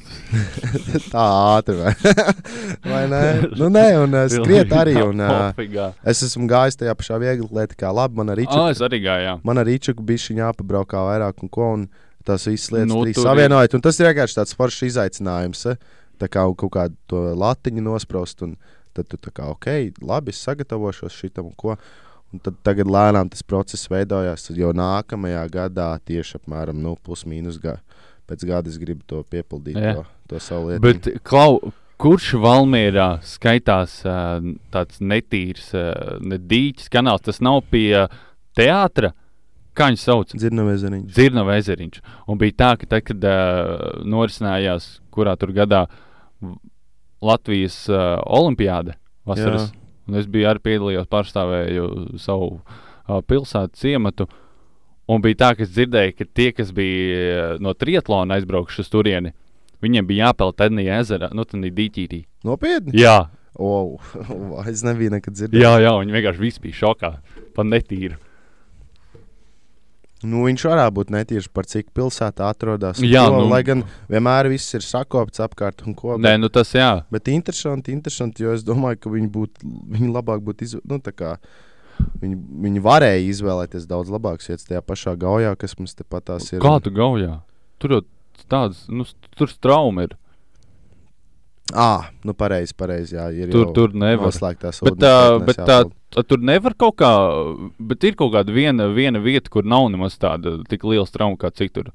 Tā 1.12 1.26
ātri, 1.58 1.76
vai, 1.80 1.94
vai 2.92 3.04
ne? 3.10 3.22
Nu, 3.58 3.70
nē, 3.74 3.86
un 4.04 4.18
uh, 4.18 4.26
skriet 4.32 4.72
arī. 4.76 4.96
Un, 5.04 5.22
uh, 5.24 5.94
es 6.08 6.24
esmu 6.26 6.48
gājis 6.50 6.78
tajā 6.80 6.94
pašā 6.98 7.20
viegli 7.22 7.48
lietikā. 7.60 7.92
Labi, 7.94 8.18
man 8.20 8.34
arī 8.34 8.46
Ā, 8.48 8.68
es 8.74 8.82
arī 8.84 9.02
gāju, 9.04 9.26
jā. 9.30 9.36
Man 9.46 9.62
arī 9.62 9.78
bija 10.00 10.38
jāpabraukā 10.42 11.04
vairāk 11.12 11.44
un 11.44 11.52
ko. 11.52 11.72
Un 11.78 11.88
tās 12.28 12.44
visas 12.48 12.72
lietas 12.74 12.92
Nu, 12.92 13.04
ir- 13.08 13.16
savienojot. 13.16 13.74
Un 13.78 13.84
tas 13.84 13.98
ir 14.00 14.10
vienkārši 14.10 14.36
tāds 14.40 14.56
foršs 14.56 14.84
izaicinājums. 14.90 15.64
eh? 15.72 15.76
Tā 16.18 16.26
kā 16.28 16.42
kaut 16.58 16.72
kādu 16.74 16.96
to 17.06 17.20
latiņu 17.38 17.82
nospraust. 17.82 18.42
Un 18.42 18.56
tad 18.98 19.08
tu 19.12 19.20
tā 19.28 19.32
kā 19.34 19.48
ok, 19.54 19.70
labi, 20.04 20.34
es 20.34 20.42
sagatavošos 20.46 21.16
šitam 21.16 21.50
un 21.50 21.56
ko. 21.58 21.78
Un 22.28 22.42
tad 22.44 22.58
tagad 22.66 22.90
lēnām 22.92 23.30
tas 23.32 23.40
process 23.46 23.88
veidojās. 23.88 24.50
Jau 24.52 24.74
nākamajā 24.76 25.46
gadā 25.52 25.94
tieši 26.04 26.36
apmēram 26.42 26.76
nu, 26.84 26.92
plus-mínus 27.00 27.56
gadu. 27.62 27.80
Pēc 28.28 28.44
gada 28.44 28.68
es 28.68 28.76
gribu 28.76 29.00
to 29.08 29.22
piepildīt, 29.24 29.78
Jā. 29.80 29.94
to, 29.96 30.02
to 30.28 30.40
savu 30.44 30.68
lietu. 30.68 30.82
Bet, 30.84 31.06
Klau, 31.24 31.70
kurš 31.96 32.34
Valmērā 32.42 33.06
skaitās 33.24 34.02
tāds 34.04 35.00
netīrs, 35.00 35.70
uh, 35.72 36.18
ne 36.20 36.36
dīķis 36.36 36.92
kanāls? 36.92 37.24
Tas 37.24 37.40
nav 37.40 37.62
pie 37.72 38.04
teātra. 38.58 39.14
Kā 39.72 39.88
viņš 39.88 40.04
sauc? 40.04 40.34
Dzirnavēzeriņš. 40.36 41.08
Dzirnava 41.14 41.56
ezeriņš. 41.62 42.02
Un 42.28 42.40
bija 42.40 42.58
tā, 42.60 42.70
ka 42.80 42.90
tad, 42.92 43.06
kad 43.08 43.24
uh, 43.24 44.02
norisinājās, 44.04 44.98
kurā 45.14 45.32
tur 45.40 45.54
gadā 45.56 45.86
Latvijas 47.24 47.76
uh, 47.90 48.18
olimpiāde 48.24 48.94
vasaras, 49.28 49.70
Jā. 49.72 49.80
un 50.08 50.20
es 50.20 50.28
biju 50.30 50.50
arī 50.50 50.62
piedalījos, 50.64 51.08
pārstāvēju 51.10 51.88
savu 52.22 52.52
uh, 52.58 53.18
pilsētu 53.26 53.80
ciematu. 53.80 54.28
Un 55.08 55.22
bija 55.24 55.40
tā, 55.40 55.50
ka 55.56 55.64
es 55.64 55.72
dzirdēju, 55.72 56.14
ka 56.18 56.28
tie, 56.36 56.50
kas 56.52 56.70
bija 56.76 57.54
uh, 57.54 57.58
no 57.64 57.72
triatlona 57.74 58.38
aizbraukuši 58.38 58.84
uz 58.84 58.92
turieni, 58.92 59.34
viņiem 59.84 60.06
bija 60.08 60.28
jāpeld 60.28 60.58
Tednija 60.60 61.00
ezerā, 61.02 61.32
nu, 61.34 61.48
tad 61.48 61.64
dīķītī. 61.64 62.22
Nopietni? 62.46 62.94
Jā, 62.98 63.18
Oh, 63.58 63.98
es 64.70 64.84
nebiju 64.86 65.10
nekad 65.16 65.34
dzirdējis. 65.34 65.64
jā, 65.64 65.72
jā, 65.82 65.92
viņi 65.98 66.14
vienkārši 66.14 66.42
bija 66.62 66.78
šokā. 66.78 67.10
Pat 67.56 67.66
netīri. 67.66 68.14
Nu, 70.26 70.42
viņš 70.48 70.64
varētu 70.66 70.94
būt 70.96 71.12
netīrs 71.14 71.46
par 71.54 71.66
cik 71.70 71.92
pilsētā 71.94 72.48
atrodas. 72.50 72.98
Jā, 72.98 73.22
ko, 73.30 73.44
nu- 73.44 73.52
lai 73.52 73.62
gan 73.62 73.84
vienmēr 74.10 74.48
viss 74.50 74.74
ir 74.74 74.82
sakopts 74.82 75.38
apkārt 75.38 75.86
un 75.86 75.94
ko. 75.94 76.16
Nē, 76.18 76.40
nu 76.40 76.48
tas 76.48 76.72
jā. 76.74 77.04
Bet 77.10 77.30
interesanti, 77.30 77.92
interesanti, 77.94 78.42
jo 78.42 78.52
es 78.52 78.64
domāju, 78.66 78.98
ka 79.00 79.10
viņi, 79.10 79.30
būt, 79.30 79.62
viņi 79.62 80.10
labāk 80.10 80.42
būtu 80.42 80.66
izvēlējušies. 80.66 80.88
Nu, 80.90 81.38
viņi, 82.22 82.36
viņi 82.66 82.82
varēja 82.82 83.22
izvēlēties 83.30 83.86
daudz 83.86 84.10
labākas 84.10 84.50
vietas 84.50 84.66
tajā 84.66 84.82
pašā 84.82 85.14
gaujā, 85.18 85.56
kas 85.58 85.76
mums 85.78 85.94
tepat 85.98 86.30
ir. 86.52 86.60
Kā 86.62 86.80
tu 86.82 86.90
gaujā? 86.90 87.40
Tur 87.78 87.90
jau 87.90 88.02
tādas, 88.50 88.84
nu, 88.88 89.06
tur 89.38 89.50
straumi 89.52 90.08
ir. 90.08 90.16
Ah, 91.74 92.08
nu 92.24 92.32
pareizi, 92.32 92.72
pareizi. 92.76 93.14
Jā, 93.18 93.26
ir 93.34 93.50
Tur, 93.52 93.72
tur 93.76 93.92
nevar. 93.92 94.30
noslēgtās 94.30 94.80
Bet, 94.86 94.94
tā, 95.02 95.10
vietnēs 95.36 95.46
bet 95.46 95.56
tā, 95.68 95.78
tā, 96.16 96.22
tur 96.24 96.38
nevar 96.40 96.72
kaut 96.80 96.96
kā, 96.96 97.10
bet 97.78 98.04
ir 98.08 98.14
kaut 98.16 98.32
kāda 98.32 98.54
viena, 98.54 98.86
viena 98.88 99.20
vieta, 99.20 99.50
kur 99.52 99.64
nav 99.68 99.90
nemaz 99.92 100.16
tāda 100.16 100.54
tik 100.68 100.84
liela 100.88 101.04
trauma 101.12 101.36
kā 101.36 101.50
citur. 101.52 101.90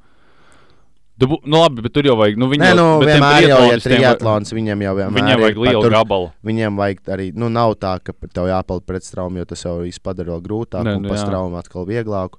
Tu, 1.19 1.27
bū- 1.29 1.41
nu, 1.45 1.57
labi, 1.61 1.81
bet 1.85 1.93
tur 1.93 2.05
jau 2.05 2.15
vajag. 2.17 2.37
Nu, 2.41 2.47
Nē, 2.49 2.71
nu, 2.77 2.85
vienmēr 3.01 3.47
jau 3.49 3.59
ir 3.71 3.81
triatlons, 3.81 4.49
viņiem 4.53 4.81
jau 4.81 4.93
vienmēr 4.97 5.17
Viņiem 5.21 5.41
vajag 5.45 5.57
lielu 5.65 5.81
tur- 5.85 5.91
gabalu. 5.93 6.31
Viņiem 6.45 6.77
vajag 6.77 7.01
arī, 7.13 7.27
nu, 7.37 7.49
nav 7.49 7.75
tā, 7.77 7.97
ka 8.03 8.13
tev 8.33 8.49
jāpeld 8.49 8.85
pret 8.85 9.03
straumu, 9.05 9.37
jo 9.37 9.45
tas 9.45 9.61
jau 9.63 9.75
viss 9.81 9.99
padara 10.01 10.33
vēl 10.33 10.41
grūtāk, 10.41 10.83
Nē, 10.85 10.95
un 10.97 11.01
nu, 11.05 11.09
jā. 11.13 11.21
straumu 11.21 11.57
atkal 11.57 11.85
vieglāku. 11.85 12.37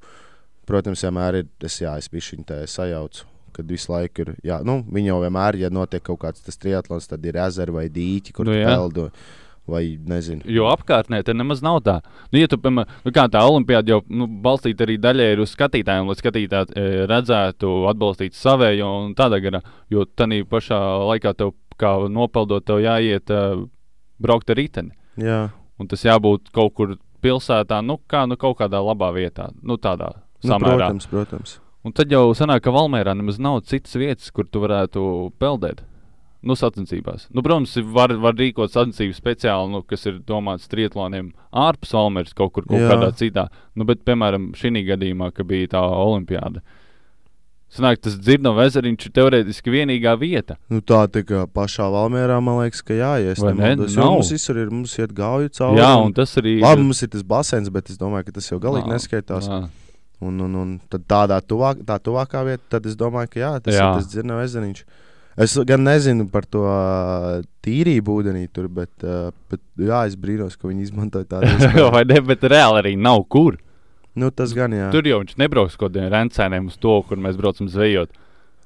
Protams, 0.66 1.03
vienmēr 1.07 1.35
ir 1.42 1.47
tas, 1.61 1.79
jā, 1.83 1.97
es 1.99 2.09
biju 2.09 2.23
šim 2.31 2.44
te 2.47 2.62
sajaucu, 2.66 3.25
kad 3.55 3.71
visu 3.71 3.93
laiku 3.93 4.25
ir, 4.25 4.35
jā, 4.47 4.61
nu, 4.67 4.81
viņi 4.93 5.12
jau 5.12 5.23
vienmēr, 5.23 5.59
ja 5.62 5.71
notiek 5.73 6.05
kaut 6.05 6.21
kāds 6.27 6.45
tas 6.45 6.61
triatlons, 6.61 7.09
tad 7.11 7.25
ir 7.27 7.38
ezeri 7.47 7.75
vai 7.75 7.88
dīķi, 7.93 8.35
kur 8.37 8.49
Nu, 8.49 8.55
peldu, 8.55 9.09
vai 9.71 9.83
nezinu. 9.97 10.45
Jo 10.51 10.69
apkārtnē 10.73 11.23
te 11.25 11.35
nemaz 11.37 11.62
nav 11.64 11.81
tā. 11.87 11.97
Nu, 12.31 12.38
ja 12.43 12.51
tu, 12.51 12.59
piemēram, 12.61 13.01
nu, 13.07 13.14
kā 13.17 13.27
tā 13.33 13.43
olimpiāda 13.49 13.97
jau 13.97 14.01
nu, 14.12 14.29
balstīta 14.45 14.85
arī 14.85 14.99
daļai 15.01 15.31
uz 15.40 15.55
skatītājiem, 15.57 16.11
lai 16.11 16.19
skatītāji 16.21 16.77
e, 16.77 17.05
redzētu, 17.11 17.73
atbalstītu 17.95 18.38
savējo 18.38 18.90
un 19.07 19.14
tādā 19.19 19.40
garā. 19.45 19.62
Jo 19.93 20.05
tādā 20.05 20.43
pašā 20.51 20.81
laikā 21.14 21.35
tev, 21.38 21.55
kā 21.81 21.97
nopeldot, 22.12 22.67
tev 22.69 22.85
jāiet 22.85 23.33
uh, 23.35 23.64
braukt 24.23 24.53
ar 24.53 24.61
riteni. 24.61 24.93
Jā, 25.19 25.49
Un 25.81 25.90
tas 25.90 26.05
jābūt 26.07 26.53
kaut 26.55 26.75
kur 26.79 26.95
pilsētā, 27.25 27.81
nu, 27.83 27.99
kā, 28.11 28.25
nu 28.31 28.38
kaut 28.38 28.61
kādā 28.61 28.79
labā 28.83 29.11
vietā, 29.17 29.49
nu, 29.62 29.79
tādā 29.81 30.12
nu, 30.14 30.53
samērā. 30.53 30.77
protams, 30.77 31.09
protams. 31.11 31.55
Un 31.85 31.92
tad 31.92 32.12
jau 32.12 32.31
sanāk, 32.37 32.62
ka 32.64 32.73
Valmērā 32.73 33.12
nemaz 33.16 33.37
nav 33.42 33.61
citas 33.68 33.92
vietas, 34.01 34.31
kur 34.33 34.47
tu 34.49 34.62
varētu 34.62 35.33
peldēt. 35.40 35.83
Nu, 36.44 36.53
sacensībās. 36.61 37.27
Nu, 37.33 37.40
protams, 37.44 37.73
var, 37.97 38.12
var 38.20 38.37
rīkot 38.37 38.73
sacensības 38.73 39.16
speciāli, 39.20 39.70
nu, 39.73 39.81
kas 39.88 40.05
ir 40.11 40.18
domāts 40.29 40.68
triatloniem 40.68 41.31
ārpus 41.57 41.94
Valmēras, 41.97 42.35
kaut 42.37 42.53
kur 42.57 42.66
kaut 42.68 42.83
Jā. 42.83 42.90
kādā 42.92 43.09
citā. 43.16 43.47
Nu, 43.73 43.87
bet, 43.88 44.03
piemēram, 44.05 44.51
šī 44.57 44.83
gadījumā, 44.90 45.31
kad 45.33 45.49
bija 45.49 45.70
tā 45.77 45.81
olimpiāda. 45.81 46.61
Sanāk, 47.75 48.03
tas 48.05 48.18
dzirnavs 48.20 48.68
ezeriņš 48.68 49.07
ir 49.09 49.14
teorētiski 49.16 49.73
vienīgā 49.73 50.12
vieta. 50.20 50.59
Nu, 50.70 50.83
tā 50.85 51.01
kā 51.27 51.47
pašā 51.51 51.88
Valmērā, 51.90 52.37
man 52.44 52.61
liekas, 52.61 52.85
ka 52.87 52.94
jā, 52.94 53.14
ja 53.25 53.33
es 53.33 53.40
ne? 53.42 53.55
nemaldos, 53.57 53.97
Nav. 53.99 54.12
mums 54.14 54.31
visur 54.37 54.61
ir, 54.61 54.68
mums 54.70 54.92
iet 55.01 55.16
gauju 55.16 55.49
cauri. 55.57 55.81
Jā, 55.81 55.88
un- 56.05 56.12
tas 56.14 56.37
arī 56.38 56.61
Labi, 56.62 56.85
mums 56.85 57.03
ir 57.03 57.09
tas 57.16 57.25
basēns, 57.25 57.73
bet 57.73 57.90
es 57.90 57.99
domāju, 57.99 58.29
ka 58.29 58.37
tas 58.37 58.53
jau 58.53 58.61
galīgi 58.62 58.92
neskaitās. 58.92 59.49
nā. 59.49 59.64
Un, 60.22 60.38
un, 60.40 60.55
un 60.57 60.77
tādā 61.11 61.40
tuvāk, 61.42 61.83
tā 61.85 61.98
tuvākā 62.00 62.44
vieta, 62.46 62.62
tad 62.77 62.87
es 62.87 62.94
domāju, 62.96 63.33
ka 63.35 63.40
jā, 63.40 63.53
tas 63.64 63.74
Jā. 63.74 63.88
ir 63.90 63.98
tas 63.98 64.07
dzirnavs 64.12 64.46
ezeriņš. 64.46 64.85
Es 65.44 65.57
gan 65.66 65.83
nezinu 65.83 66.29
par 66.31 66.44
to 66.46 66.62
tīrību 67.66 68.18
ūdenī 68.20 68.44
tur, 68.55 68.68
bet, 68.70 68.92
bet 69.50 69.61
jā, 69.83 70.05
es 70.07 70.14
brīnos, 70.20 70.55
ka 70.57 70.70
viņi 70.70 70.87
izmantoja 70.87 71.27
tādu 71.27 71.50
iespēju. 71.57 71.88
Vai 71.92 72.05
ne? 72.07 72.20
Bet 72.24 72.46
reāli 72.46 72.83
arī 72.85 72.92
nav 72.96 73.24
kur. 73.29 73.59
nu, 74.14 74.31
tas 74.31 74.53
gan 74.55 74.72
jā. 74.72 74.92
Tur 74.94 75.09
jau 75.11 75.18
viņš 75.24 75.35
nebrauks 75.42 75.74
kaut 75.74 75.90
kādiem 75.90 76.07
rencēniem 76.12 76.68
uz 76.70 76.79
to, 76.79 77.00
kur 77.09 77.18
mēs 77.18 77.35
braucam 77.40 77.66
zvejot. 77.68 78.14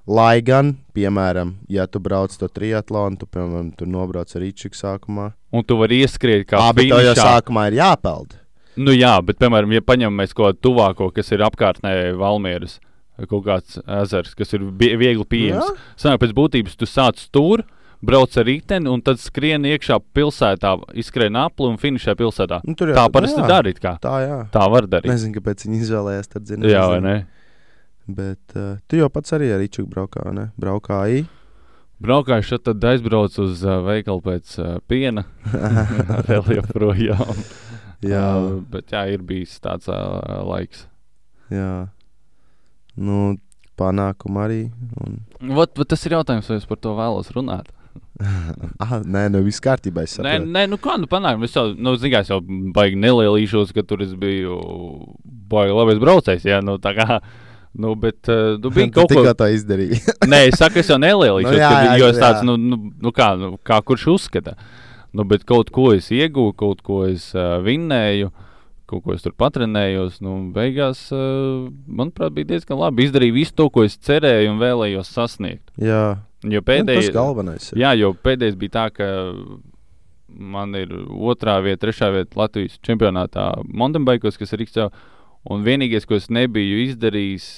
Lai 0.08 0.40
gan, 0.44 0.74
piemēram, 0.96 1.54
ja 1.68 1.84
tu 1.88 2.00
brauc 2.00 2.32
to 2.36 2.48
triatlonu, 2.48 3.18
tu, 3.20 3.26
piemēram, 3.28 3.72
tur 3.76 3.88
nobrauc 3.92 4.30
ar 4.32 4.40
rīču 4.44 4.70
sākumā. 4.72 5.30
Un 5.52 5.64
tu 5.64 5.76
vari 5.80 6.02
ieskriet 6.04 6.46
kā 6.48 6.60
bet 6.76 6.88
tev 6.88 7.02
jau 7.04 7.16
sākumā 7.16 7.66
ir 7.68 7.76
jāpeld. 7.80 8.36
Nu 8.78 8.94
jā, 8.94 9.16
bet, 9.26 9.40
piemēram, 9.42 9.72
ja 9.74 9.82
paņemamies 9.82 10.36
kaut 10.36 10.52
kādu 10.52 10.62
tuvāko, 10.68 11.08
kas 11.14 11.32
ir 11.34 11.42
apkārtnē 11.46 11.94
Valmieras, 12.18 12.78
kaut 13.26 13.42
kāds 13.48 13.80
ezers, 13.82 14.36
kas 14.38 14.54
ir 14.54 14.68
viegli 14.78 15.26
pieejams. 15.26 15.74
Sanāk, 15.98 16.22
pēc 16.22 16.34
būtības 16.36 16.78
tu 16.78 16.86
sāc 16.86 17.24
tur, 17.34 17.64
brauc 18.04 18.36
ar 18.38 18.46
riteni 18.46 18.90
un 18.90 19.02
tad 19.02 19.18
skrien 19.18 19.66
iekšā 19.66 19.98
pilsētā, 20.14 20.76
izskrien 21.02 21.38
apli 21.40 21.66
un 21.72 21.80
finišē 21.80 22.14
pilsētā. 22.18 22.60
Nu, 22.68 22.76
jau 22.78 22.94
Tā 22.94 23.08
nu 23.08 23.14
parasti 23.16 23.42
jā, 23.42 23.48
dara. 23.50 23.96
Tā, 24.04 24.14
jā. 24.22 24.38
Tā 24.54 24.68
var 24.70 24.86
darīt. 24.90 25.10
Nezinu, 25.10 25.34
kāpēc 25.40 25.66
viņi 25.66 25.82
izvēlējās 25.82 26.32
tādu 26.36 26.52
zinu. 26.52 26.70
Jā, 26.70 26.84
vai 26.92 27.00
ne? 27.02 27.16
Bet 28.08 28.54
uh, 28.56 28.78
tu 28.88 29.00
jau 29.00 29.10
pats 29.12 29.34
arī 29.36 29.50
ar 29.52 29.60
rīču 29.60 29.84
braukā, 29.90 30.30
ne? 30.32 30.48
Braukāji. 30.60 31.26
Braukāju 31.98 32.46
šeit, 32.46 32.62
tad 32.68 32.84
aizbraucu 32.86 33.42
uz 33.48 33.64
uh, 33.66 33.80
veikalu 33.84 34.22
pēc 34.24 34.54
uh, 34.62 34.76
piena. 34.86 35.26
Vēl 36.30 36.54
joprojām. 36.60 37.42
Jā, 38.04 38.26
Uh, 38.38 38.60
bet 38.70 38.92
jā, 38.94 39.06
ir 39.10 39.22
bijis 39.26 39.56
tāds 39.60 39.88
uh, 39.90 40.44
laiks. 40.46 40.86
jā. 41.50 41.88
Nu, 42.98 43.38
panākumu 43.78 44.40
arī. 44.42 44.60
Un... 44.98 45.20
Vat, 45.54 45.70
vat 45.78 45.88
tas 45.90 46.02
ir 46.06 46.16
jautājums, 46.16 46.48
vai 46.50 46.58
es 46.58 46.66
par 46.66 46.80
to 46.82 46.94
vēlos 46.98 47.30
runāt. 47.34 47.68
ah, 48.82 48.96
nē, 49.06 49.28
nu 49.30 49.42
viss 49.46 49.62
kārtībā. 49.62 50.02
Nē, 50.26 50.38
nē, 50.42 50.64
nu 50.70 50.78
kā 50.82 50.96
nu 50.98 51.06
panākt? 51.10 51.44
Es 51.46 51.54
jau, 51.54 51.68
nu, 51.74 51.94
zinu, 51.98 52.18
es 52.18 52.32
jau 52.32 52.40
baigi 52.74 52.98
nelielīšos, 52.98 53.70
ka 53.74 53.84
tur 53.86 54.02
es 54.02 54.14
biju 54.18 54.58
baigi 55.50 55.76
labais 55.78 56.00
braucējs. 56.02 56.48
Jā, 56.48 56.58
nu, 56.64 56.78
tā 56.82 56.94
kā. 56.98 57.20
Nu, 57.78 57.92
bet 58.00 58.26
uh, 58.32 58.56
nu, 58.58 58.72
bija 58.74 58.90
kaut 58.96 59.12
tikko 59.12 59.28
ko. 59.28 59.36
to 59.38 59.50
izdarīji. 59.54 60.00
Nē, 60.26 60.48
es 60.50 60.58
saku, 60.58 60.82
es 60.82 60.90
jau 60.90 60.98
nelielīšos, 60.98 61.52
Nu, 61.54 61.62
jā, 61.62 61.72
jā, 61.86 61.96
jo 62.02 62.10
es 62.10 62.18
jā. 62.18 62.24
tāds, 62.24 62.42
nu, 62.46 62.58
nu, 62.58 62.80
nu, 62.98 63.14
kā, 63.14 63.32
nu, 63.38 63.54
kā 63.62 63.78
kurš 63.86 64.08
uzskata. 64.16 64.56
Nu, 65.16 65.24
bet 65.24 65.46
kaut 65.48 65.70
ko 65.74 65.92
es 65.96 66.10
ieguvu, 66.12 66.52
kaut 66.58 66.82
ko 66.84 67.02
es 67.08 67.30
uh, 67.36 67.58
vinnēju, 67.64 68.28
kaut 68.88 69.04
ko 69.04 69.14
es 69.16 69.24
tur 69.24 69.32
patrenējos. 69.38 70.20
Nu, 70.24 70.36
beigās, 70.54 71.06
uh, 71.14 71.68
manuprāt, 71.88 72.34
bija 72.36 72.52
diezgan 72.54 72.80
labi. 72.82 73.06
Izdarīju 73.08 73.36
visu 73.38 73.56
to, 73.56 73.68
ko 73.72 73.86
es 73.88 73.96
cerēju 74.04 74.52
un 74.52 74.60
vēlējos 74.62 75.12
sasniegt. 75.16 75.64
jā, 75.80 76.18
Jo 76.46 76.60
nu, 76.60 76.62
tas 76.62 76.68
pēdējais, 76.70 77.08
galvenais. 77.10 77.64
ir. 77.72 77.80
Jā, 77.82 77.88
jo 77.98 78.12
pēdējais 78.14 78.54
bija 78.60 78.70
tā, 78.76 78.84
ka 78.94 79.06
man 80.28 80.76
ir 80.78 80.92
otrā 81.08 81.56
vieta, 81.64 81.80
trešā 81.86 82.12
vieta 82.14 82.38
Latvijas 82.38 82.76
čempionātā 82.84 83.48
Montenbaikos, 83.66 84.38
kas 84.38 84.52
ir 84.54 84.62
Rīgstā. 84.62 84.86
Un 85.50 85.64
vienīgais, 85.66 86.06
ko 86.06 86.14
es 86.14 86.28
nebiju 86.30 86.78
izdarījis, 86.84 87.48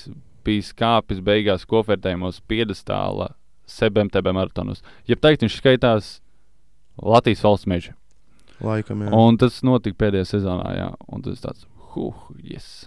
bija 0.46 0.64
skāpis 0.64 1.20
beigās 1.24 1.66
kofertējumos 1.68 2.40
piedestāla 2.48 3.34
SBMTB 3.68 4.32
maratonos. 4.32 4.80
Ja 5.10 5.18
teikt, 5.20 5.44
viņš 5.44 5.58
skaitās 5.60 6.10
Latvijas 7.02 7.42
valsts 7.44 7.66
meža. 7.70 7.94
Laikam, 8.60 9.00
jā. 9.06 9.10
Un 9.16 9.38
tas 9.40 9.62
notika 9.64 9.96
pēdējā 10.04 10.26
sezonā, 10.34 10.72
jā. 10.76 10.88
Un 11.08 11.22
tas 11.24 11.40
tāds, 11.40 11.64
huh, 11.94 12.14
yes. 12.44 12.86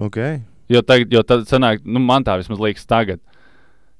Okay. 0.00 0.40
Jo, 0.72 0.80
tagad, 0.82 1.12
jo 1.12 1.20
tad 1.22 1.44
sanāk, 1.50 1.82
nu, 1.84 2.00
man 2.00 2.24
tā 2.24 2.38
vismaz 2.40 2.58
liekas 2.62 2.86
tagad. 2.88 3.20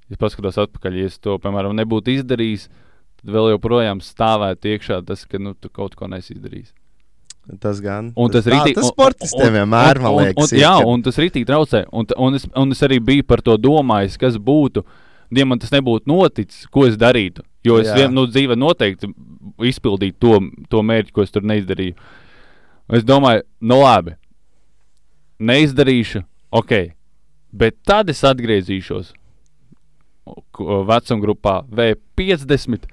Ja 0.09 0.17
paskatos 0.21 0.57
atpakaļ, 0.61 0.97
ja 1.03 1.11
es 1.11 1.19
to, 1.21 1.37
piemēram, 1.41 1.77
nebūtu 1.77 2.13
izdarījis, 2.19 2.67
tad 3.21 3.35
vēl 3.37 3.53
joprojām 3.55 4.01
stāvētu 4.05 4.73
iekšā 4.75 5.03
tas, 5.09 5.27
ka 5.29 5.39
nu, 5.41 5.53
tu 5.57 5.69
kaut 5.73 5.95
ko 5.97 6.09
nesi 6.09 6.35
izdarījis. 6.37 6.73
Tas 7.61 7.81
gan. 7.85 8.11
Un 8.17 8.31
tas 8.33 8.47
tā, 8.47 8.55
rītī- 8.55 8.75
tas 8.79 8.87
un- 8.89 8.93
sportistiem 8.95 9.49
un- 9.51 9.57
vienmēr, 9.59 9.99
un- 10.01 10.03
man 10.03 10.13
un- 10.15 10.23
liekas, 10.25 10.53
un, 10.53 10.57
ir, 10.59 10.63
jā, 10.65 10.75
un 10.89 11.03
tas 11.05 11.17
rītīgi 11.21 11.45
traucē. 11.49 11.85
Un, 11.93 12.07
un, 12.17 12.35
es, 12.41 12.47
un 12.57 12.73
es 12.73 12.81
arī 12.81 12.99
biju 13.05 13.27
par 13.29 13.43
to 13.45 13.57
domājis, 13.61 14.17
kas 14.19 14.37
būtu, 14.41 14.85
ja 15.37 15.45
man 15.45 15.59
tas 15.61 15.71
nebūtu 15.71 16.09
noticis, 16.09 16.65
ko 16.73 16.87
es 16.89 16.97
darītu. 16.97 17.45
Jo 17.65 17.79
es 17.81 17.89
Jā. 17.89 17.95
vien, 17.97 18.15
nu, 18.15 18.27
dzīvē 18.27 18.57
noteikti 18.57 19.13
izpildītu 19.63 20.19
to, 20.21 20.41
to 20.73 20.83
mērķi, 20.83 21.13
ko 21.15 21.23
es 21.23 21.31
tur 21.35 21.43
neizdarīju. 21.47 21.95
Es 22.99 23.05
domāju, 23.07 23.43
nu 23.65 23.79
labi, 23.83 24.17
neizdarīšu, 25.41 26.25
ok, 26.55 26.73
bet 27.53 27.79
tad 27.87 28.11
es 28.11 28.21
atgriezīšos 28.27 29.13
ko- 30.53 30.83
vecuma 30.89 31.23
grupā 31.23 31.55
V50. 31.71 32.85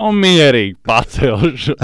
Un 0.00 0.16
mierīgi 0.16 0.78
pacelšu. 0.86 1.74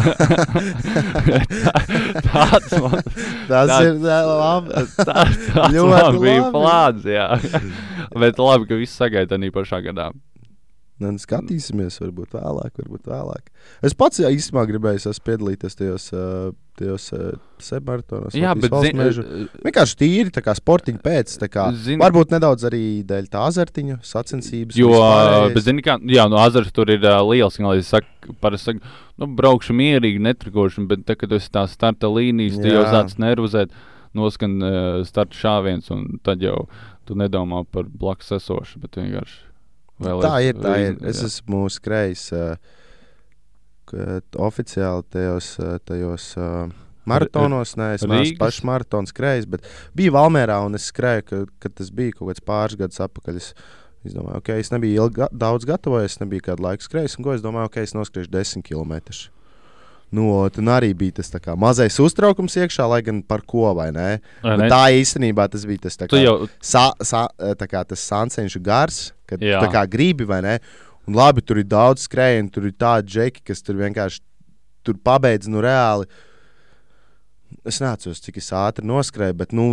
Tāds 2.24 2.72
man, 2.80 3.02
Tas 3.48 3.68
tā- 3.70 3.80
ir 3.84 3.98
labi. 4.00 4.84
tā, 5.08 5.24
tāds 5.52 5.74
Ļoti 5.74 5.90
labi. 5.92 6.34
plāns. 6.54 7.04
Jā. 7.08 7.26
Bet 8.24 8.40
labi, 8.40 8.68
ka 8.70 8.78
viss 8.80 8.96
sagaida 8.98 9.36
arī 9.36 9.50
pašā 9.54 9.82
gadā. 9.84 10.08
Nu, 10.98 11.12
skatīsimies, 11.22 12.00
varbūt 12.02 12.32
vēlāk, 12.34 12.72
varbūt 12.80 13.04
vēlāk. 13.06 13.52
Es 13.86 13.94
pats 13.94 14.18
jā, 14.18 14.32
īstenībā 14.34 14.64
gribēju 14.66 15.12
es 15.12 15.20
piedalīties 15.22 15.78
tajos, 15.78 16.06
uh, 16.10 16.48
tajos 16.80 17.06
uh, 17.14 17.28
sebmaratonos. 17.62 18.34
Jā, 18.34 18.56
bet 18.58 18.74
zin, 18.82 19.02
Vienkārši 19.62 19.98
tīri 20.00 20.32
tā 20.34 20.42
kā 20.42 20.56
sportiņa 20.58 20.98
pēc. 21.04 21.36
Kā, 21.54 21.68
Zini- 21.86 22.02
varbūt 22.02 22.34
nedaudz 22.34 22.66
arī 22.66 22.82
dēļ 23.06 23.30
tā 23.30 23.44
azartiņa 23.46 24.00
sacensības. 24.10 24.80
Jo, 24.80 24.90
bet, 25.54 25.62
zini, 25.68 25.86
kā, 25.86 26.00
jā, 26.02 26.26
no 26.32 26.42
azars 26.42 26.74
tur 26.74 26.90
ir 26.90 27.06
uh, 27.06 27.20
liels. 27.30 27.60
Kā 27.62 27.78
es 27.78 27.94
saku, 27.94 28.34
parasti 28.42 28.72
saku, 28.72 28.94
nu, 29.22 29.30
braukšu 29.38 29.78
mierīgi, 29.78 30.18
netrikošu, 30.26 30.88
bet 30.90 31.06
tad, 31.06 31.22
kad 31.22 31.38
esi 31.38 31.54
tā 31.54 31.62
starta 31.70 32.10
līnijas, 32.10 32.58
tu 32.58 32.74
jau 32.74 32.82
sāc 32.90 33.14
nervozēt, 33.22 33.70
noskan 34.18 34.58
uh, 34.58 34.78
starta 35.06 35.38
šāviens, 35.46 35.94
un 35.94 36.18
tad 36.26 36.42
jau 36.42 36.64
tu 37.06 37.14
nedomā 37.14 37.62
par 37.70 37.86
blakus 37.86 38.34
esošu, 38.34 38.82
bet 38.82 38.98
vienkārši. 38.98 39.44
Vēlies 40.02 40.26
Tā 40.26 40.34
ir. 40.46 40.60
Tā 40.62 40.74
ir. 40.82 40.98
Es 41.08 41.22
jā. 41.22 41.30
esmu 41.30 41.64
skrējis 41.72 42.26
uh, 42.36 42.52
oficiāli 44.48 45.06
tajos, 45.14 45.54
tajos 45.88 46.30
uh, 46.38 46.68
maratonos. 47.08 47.74
Nē, 47.80 47.94
es 47.96 48.06
neesmu 48.06 48.38
pašs 48.40 48.62
maratons 48.68 49.14
skrējis, 49.14 49.48
bet 49.50 49.66
biju 49.98 50.14
Valmērā 50.18 50.60
un 50.66 50.78
es 50.78 50.90
skrēju, 50.92 51.26
ka, 51.28 51.42
kad 51.64 51.76
tas 51.80 51.92
bija 51.94 52.18
kaut 52.18 52.32
kāds 52.32 52.44
pāris 52.44 52.80
gadus 52.80 53.04
atpakaļ. 53.08 53.42
Es, 53.42 53.52
Es 54.06 54.14
domāju, 54.14 54.38
ok, 54.38 54.52
es 54.62 54.68
nebiju 54.70 55.02
ilgi, 55.02 55.26
daudz 55.34 55.66
gatavojies, 55.66 56.14
es 56.14 56.20
nebiju 56.22 56.44
kādu 56.46 56.62
laiku 56.62 56.86
skrējis, 56.86 57.16
un 57.18 57.24
ko 57.26 57.32
es 57.34 57.42
domāju, 57.42 57.66
ok, 57.66 57.80
es 57.82 57.96
noskriešu 57.96 58.30
10 58.30 58.62
km. 58.64 58.94
Nu, 60.14 60.30
un 60.48 60.70
arī 60.72 60.94
bija 60.96 61.18
tas 61.18 61.28
kā 61.36 61.52
mazais 61.60 61.98
uztraukums 62.00 62.56
iekšā, 62.56 62.86
lai 62.88 63.02
gan 63.04 63.20
par 63.20 63.42
ko 63.44 63.68
vai 63.76 63.90
ne? 63.92 64.20
tā 64.40 64.82
īstenībā 64.96 65.44
tas 65.52 65.66
bija 65.68 65.84
tas, 65.84 65.98
tā 66.00 66.08
Tu 66.08 66.16
kā, 66.16 66.22
jau 66.24 66.36
sa, 66.64 66.86
sa, 67.04 67.26
tā 67.60 67.68
kā 67.68 67.82
tas 67.84 68.04
sancenšu 68.08 68.62
gars, 68.64 69.10
kad 69.28 69.42
Jā. 69.44 69.60
tā 69.60 69.68
kā 69.74 69.84
gribi 69.90 70.24
vai 70.28 70.40
ne. 70.46 70.56
Un 71.08 71.16
labi, 71.16 71.44
tur 71.44 71.60
ir 71.60 71.68
daudz 71.68 72.06
skrējienu, 72.08 72.48
tur 72.52 72.68
ir 72.68 72.74
tādi 72.76 73.12
džeki, 73.12 73.44
kas 73.50 73.60
tur 73.64 73.76
vienkārši 73.80 74.24
tur 74.84 74.96
pabeidz 75.04 75.48
nu 75.52 75.60
reāli. 75.64 76.08
Es 77.68 77.80
neatceros, 77.80 78.20
cik 78.24 78.38
es 78.40 78.48
ātri 78.56 78.84
noskrēju, 78.88 79.36
bet 79.36 79.52
nu, 79.56 79.66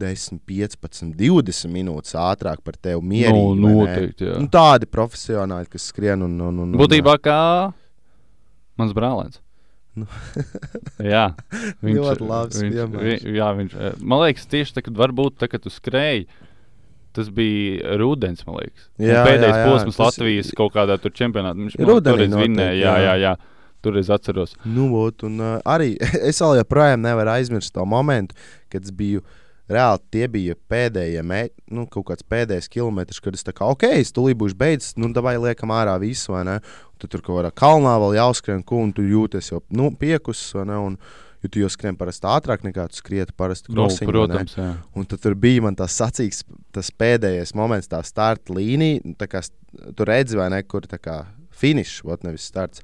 10, 0.00 0.40
15, 0.48 1.12
20 1.16 1.72
minūtes 1.72 2.16
ātrāk 2.16 2.60
par 2.64 2.76
tevi 2.76 3.00
mierīgi. 3.04 3.56
nu, 3.56 3.68
vai 3.68 3.86
ne? 3.86 3.92
noteikti. 3.92 4.28
Nu, 4.40 4.48
tādi 4.52 4.88
profesionāļi, 4.88 5.70
kas 5.72 5.88
skrien 5.92 6.24
un. 6.24 6.36
un, 6.48 6.60
un 6.64 6.76
Būtībā 6.80 7.16
kā 7.24 7.40
mans 8.80 8.96
brālēns. 8.96 9.40
Nu. 9.98 10.06
jā, 11.14 11.26
Ļoti 11.84 12.24
labs 12.24 12.62
viņš, 12.62 12.78
vi, 12.96 13.16
jā, 13.36 13.50
viņš, 13.58 13.74
eh, 13.76 13.98
man 14.00 14.22
liekas, 14.24 14.48
tieši 14.48 14.78
tā, 14.78 14.84
kad 14.86 14.96
varbūt 14.96 15.36
tā, 15.42 15.50
kad 15.52 15.64
tu 15.64 15.72
skrēji, 15.72 16.24
tas 17.12 17.28
bija 17.32 17.98
rudens, 18.00 18.46
man 18.48 18.62
liekas. 18.62 18.88
Un 18.96 19.10
Jā, 19.10 19.24
pēdējais 19.26 19.52
jā, 19.52 19.60
jā, 19.60 19.68
posms 19.68 19.98
tas 19.98 20.06
Latvijas 20.06 20.52
kaut 20.56 20.72
kādā 20.76 20.96
tur 21.00 21.12
čempionātā. 21.16 21.60
Viņš 21.60 21.76
Rudenī 21.84 22.30
vinnēja, 22.32 22.78
jā, 22.80 22.94
jā. 23.04 23.16
jā. 23.26 23.34
Tur 23.82 23.98
es 23.98 24.08
atceros. 24.14 24.54
Nu, 24.62 24.86
ot, 25.02 25.24
un, 25.26 25.40
uh, 25.42 25.56
arī 25.68 25.96
es 26.30 26.38
vēl 26.40 26.60
joprojām 26.60 27.02
nevaru 27.02 27.34
aizmirst 27.34 27.74
to 27.74 27.84
momentu, 27.88 28.38
kad 28.72 28.86
es 28.86 28.94
biju. 28.94 29.24
Reāli 29.72 30.02
tie 30.14 30.28
bija 30.30 30.56
pēdējie, 30.70 31.24
mē, 31.26 31.42
nu, 31.72 31.86
kaut 31.90 32.10
kāds 32.10 32.26
pēdējais 32.28 32.70
kilometrs, 32.72 33.20
kad 33.24 33.36
es 33.38 33.46
tā 33.46 33.54
kā, 33.56 33.68
ok, 33.72 33.88
es 33.98 34.12
tulīt 34.14 34.38
būšu 34.40 34.58
beidzis, 34.60 34.94
nu, 35.00 35.10
vai 35.24 35.34
liekam 35.40 35.72
ārā 35.74 35.96
visu, 36.02 36.34
vai 36.36 36.44
ne? 36.48 36.60
Tad 37.02 37.10
tur 37.10 37.24
kaut 37.24 37.40
kādā 37.40 37.50
kalnā 37.56 37.96
vēl 38.04 38.18
jāskrien, 38.20 38.62
ko, 38.66 38.84
un 38.86 38.94
tu 38.94 39.04
jūties 39.06 39.52
jau 39.52 39.62
nu, 39.74 39.90
piekusis, 39.98 40.52
vai 40.58 40.66
ne? 40.70 40.78
Un, 40.90 40.98
jo 41.42 41.50
tu 41.50 41.62
jau 41.62 41.70
skrien 41.72 41.96
parasti 41.98 42.28
ātrāk 42.30 42.62
nekā 42.62 42.86
tu 42.92 43.00
skrieti 43.00 43.34
parasti 43.34 43.72
Nu, 43.72 43.80
krosiņu, 43.80 44.06
vai 44.06 44.12
ne? 44.12 44.12
protams, 44.14 44.56
jā. 44.60 44.68
Un 44.94 45.08
tad 45.10 45.24
tur 45.24 45.34
bija 45.34 45.64
man 45.64 45.78
tas 45.78 45.96
sacīks, 45.98 46.44
tas 46.74 46.92
pēdējais 46.94 47.56
moments, 47.58 47.90
tā 47.90 47.98
starta 48.06 48.54
līnija. 48.54 49.02
nu, 49.04 49.16
tā 49.18 49.30
kā 49.30 49.42
Tur 49.96 50.10
redzi, 50.10 50.36
vai 50.36 50.50
ne, 50.52 50.58
kur 50.68 50.84
tā 50.84 50.98
kā 51.00 51.22
finišs, 51.56 52.02
vot 52.04 52.26
nevis 52.26 52.44
starts. 52.44 52.82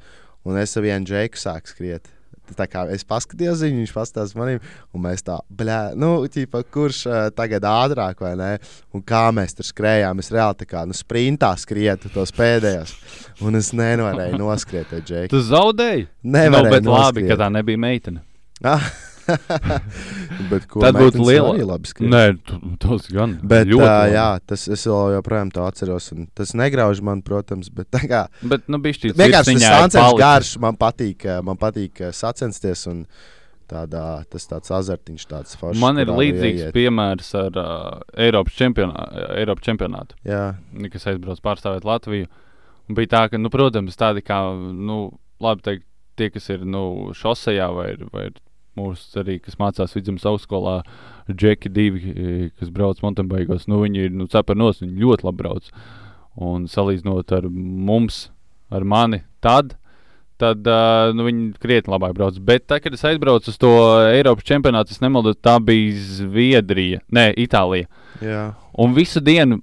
Un 0.48 0.57
es 0.57 0.72
ar 0.77 0.87
vienu 0.87 1.05
džeku 1.05 1.37
sāku 1.37 1.68
skriet. 1.68 2.09
Tā 2.57 2.69
kā 2.71 2.85
es 2.95 3.05
paskatījos 3.09 3.65
viņu, 3.67 3.83
viņš 3.83 3.95
pastāstīja 3.97 4.41
manim, 4.41 4.63
un 4.95 5.05
mēs 5.05 5.25
tā, 5.27 5.39
blē, 5.51 5.79
nu, 5.99 6.13
ķipa, 6.33 6.63
kurš 6.75 7.03
uh, 7.09 7.19
tagad 7.37 7.67
ātrāk 7.69 8.23
vai 8.25 8.35
ne? 8.39 8.53
Un 8.95 9.05
kā 9.07 9.27
mēs 9.35 9.59
tur 9.59 9.69
skrējām, 9.69 10.23
es 10.23 10.33
reāli 10.35 10.61
tā 10.63 10.69
kā, 10.71 10.85
nu, 10.89 10.97
sprintā 10.97 11.53
skrietu 11.61 12.13
tos 12.15 12.33
pēdējos, 12.37 12.95
un 13.45 13.59
es 13.61 13.73
nevarēju 13.77 14.41
noskriet, 14.45 14.95
Džeki. 15.03 15.33
Tu 15.35 15.43
zaudēji? 15.51 16.09
Nevarēju 16.23 16.71
nu, 16.71 16.77
bet 16.77 16.89
labi, 16.89 17.25
noskriet. 17.25 17.31
ka 17.35 17.43
tā 17.45 17.53
nebija 17.59 17.85
meitene. 17.89 18.25
Bet 20.51 20.67
ko 20.71 20.83
Tad 20.83 20.97
būtu 20.97 21.21
meitenes 21.23 21.59
liela- 21.61 21.79
skriet. 21.88 22.11
Nē, 22.12 22.23
tu, 22.49 22.59
tas 22.83 23.09
gan. 23.12 23.37
Bet, 23.43 23.69
ļoti 23.71 23.87
uh, 23.87 24.05
jā, 24.12 24.27
tas 24.49 24.67
es 24.69 24.85
vēl 24.88 25.17
joprojām 25.19 25.51
to 25.55 25.64
atceros. 25.69 26.11
Tas 26.38 26.55
negrauž 26.59 27.03
man, 27.05 27.23
protams, 27.27 27.71
bet 27.75 27.91
tā 27.95 28.05
kā 28.09 28.23
Bet, 28.43 28.69
nu, 28.69 28.81
bišķi 28.85 29.12
vienkārši 29.19 29.59
tas 29.61 29.93
palicis. 29.97 30.21
garš. 30.23 30.53
Man 30.62 30.79
patīk, 30.81 31.27
man 31.45 31.59
patīk 31.61 32.09
sacensties. 32.17 32.87
un 32.91 33.05
Tādā, 33.69 34.25
tas 34.33 34.47
tāds 34.49 34.71
azartiņš, 34.73 35.25
tāds 35.29 35.53
foršs. 35.61 35.77
Man 35.77 35.99
ir 36.01 36.09
līdzīgs 36.09 36.62
ieiet. 36.62 36.73
piemērs 36.73 37.27
ar 37.37 37.59
uh, 37.61 37.99
Eiropas, 38.17 38.55
čempionā, 38.57 39.03
Eiropas 39.37 39.67
čempionātu, 39.67 40.17
Jā, 40.25 40.55
kas 40.88 41.05
aizbrauc 41.12 41.43
pārstāvēt 41.45 41.85
Latviju. 41.85 42.31
Un 42.88 42.97
bija 42.97 43.11
tā, 43.12 43.21
ka, 43.29 43.37
nu, 43.37 43.51
protams, 43.53 43.93
tādi 44.01 44.23
kā, 44.25 44.38
nu, 44.73 44.97
labi 45.45 45.61
teikt, 45.67 45.85
tie, 46.17 46.31
kas 46.33 46.49
ir 46.55 46.64
nu, 46.64 47.12
šosejā 47.12 47.69
vai, 47.77 47.91
vai 48.09 48.31
mūsu 48.79 49.21
arī, 49.23 49.38
kas 49.43 49.59
mācās 49.61 49.95
vidzemes 49.97 50.27
augstskolā, 50.29 50.81
Džeki 51.29 51.69
divi, 51.69 52.01
eh, 52.14 52.45
kas 52.59 52.71
brauc 52.73 53.03
mountainbikos, 53.05 53.67
nu, 53.69 53.83
viņi 53.85 54.07
ir, 54.07 54.14
nu, 54.17 54.29
cepernos, 54.33 54.81
viņi 54.81 55.03
ļoti 55.03 55.29
labi 55.29 55.43
brauc. 55.43 55.69
Un 56.38 56.64
salīdzinot 56.71 57.35
ar 57.37 57.49
mums, 57.51 58.29
ar 58.71 58.87
mani, 58.87 59.21
tad, 59.45 59.75
tad 60.38 60.69
uh, 60.71 61.11
nu, 61.17 61.27
viņi 61.27 61.49
krietni 61.61 61.93
labāk 61.93 62.14
brauc. 62.17 62.38
Bet, 62.47 62.69
tā, 62.71 62.79
kad 62.83 62.95
es 62.95 63.03
aizbraucu 63.05 63.51
uz 63.51 63.59
to 63.61 63.73
Eiropas 64.12 64.47
čempionātu, 64.47 64.95
es 64.95 65.03
nemaldos, 65.03 65.41
tā 65.43 65.57
bija 65.62 65.99
Zviedrija, 66.21 67.03
nē, 67.12 67.33
Itālija. 67.43 67.91
jā. 68.23 68.45
Un 68.79 68.95
visu 68.95 69.21
dienu, 69.25 69.59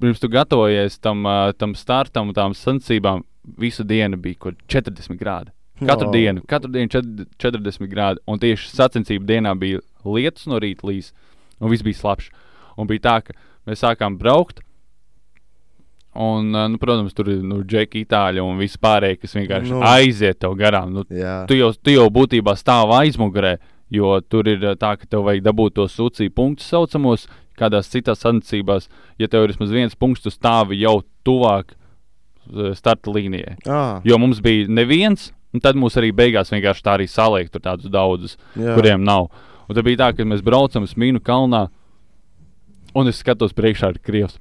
pirms 0.00 0.22
tu 0.22 0.30
gatavojies 0.30 1.00
tam, 1.02 1.26
uh, 1.26 1.50
tam 1.58 1.74
startam, 1.78 2.30
un 2.30 2.38
tām 2.38 2.54
sacensībām, 2.54 3.26
visu 3.58 3.84
dienu 3.84 4.20
bija 4.22 4.38
kaut 4.46 4.62
kādi 4.62 4.94
40 4.94 5.18
grādi. 5.18 5.52
Katru 5.88 6.06
O. 6.06 6.10
oh. 6.10 6.14
dienu, 6.14 6.42
katru 6.48 6.70
dienu 6.72 6.88
četr- 6.92 7.26
40 7.38 7.88
grādi. 7.90 8.22
Un 8.26 8.38
tieši 8.42 8.70
sacensību 8.76 9.24
dienā 9.28 9.54
bija 9.58 9.80
lietus 10.04 10.46
no 10.50 10.58
rīta 10.62 10.86
līdz, 10.88 11.12
un 11.60 11.70
viss 11.72 11.82
bija 11.86 12.00
slapjš. 12.00 12.30
Un 12.78 12.86
bija 12.90 13.04
tā, 13.08 13.16
ka 13.26 13.34
mēs 13.68 13.82
sākām 13.84 14.18
braukt. 14.18 14.60
Un, 16.14 16.50
uh, 16.54 16.66
nu, 16.68 16.76
protams, 16.76 17.14
tur 17.16 17.30
ir 17.32 17.40
nu, 17.40 17.62
džeki, 17.64 18.02
itāļi 18.04 18.42
un 18.44 18.58
viss 18.60 18.76
pārējie, 18.76 19.16
kas 19.22 19.32
vienkārši 19.38 19.70
Nu. 19.72 19.78
aiziet 19.88 20.38
tev 20.44 20.56
garām. 20.60 20.90
Nu, 20.92 21.04
jā. 21.08 21.46
tu, 21.48 21.56
jau, 21.56 21.70
tu 21.72 21.94
jau 21.94 22.04
būtībā 22.12 22.52
stāv 22.60 22.92
aizmugurē, 22.98 23.54
jo 23.92 24.18
tur 24.28 24.50
ir 24.52 24.60
uh, 24.66 24.74
tā, 24.76 24.90
ka 25.00 25.08
tev 25.08 25.24
vajag 25.24 25.46
dabūt 25.46 25.78
tos 25.80 25.96
sucīju 25.96 26.34
punktus 26.36 26.68
saucamos. 26.68 27.28
Kādās 27.56 27.88
citās 27.92 28.20
sacensībās, 28.24 28.88
ja 29.20 29.28
tev 29.28 29.44
ir 29.44 29.52
vismaz 29.52 29.70
viens 29.72 29.94
punkts, 29.96 30.22
tu 30.24 30.30
stāvi 30.32 30.78
jau 30.82 30.98
tuvāk 31.24 31.72
uh, 31.72 32.72
starta 32.76 33.12
līnijai. 33.12 33.56
Ah, 33.68 34.00
Jo 34.04 34.16
mums 34.20 34.40
bija 34.44 34.68
neviens, 34.68 35.30
un 35.52 35.62
tad 35.64 35.78
mums 35.78 35.96
arī 36.00 36.12
beigās 36.16 36.52
vienkārši 36.52 36.84
tā 36.84 36.96
arī 36.96 37.08
saliek 37.10 37.50
tur 37.52 37.62
tādus 37.64 37.92
daudzus, 37.92 38.38
jā. 38.56 38.76
kuriem 38.76 39.04
nav. 39.04 39.30
Un 39.68 39.76
tad 39.76 39.86
bija 39.86 40.04
tā, 40.04 40.10
ka 40.16 40.26
mēs 40.28 40.42
braucam 40.44 40.86
uz 40.86 40.96
Mīnu 40.98 41.22
kalnā, 41.24 41.66
un 42.98 43.08
es 43.08 43.20
skatos 43.22 43.54
priekšā 43.56 43.92
ar 43.92 44.00
Krievijas. 44.02 44.38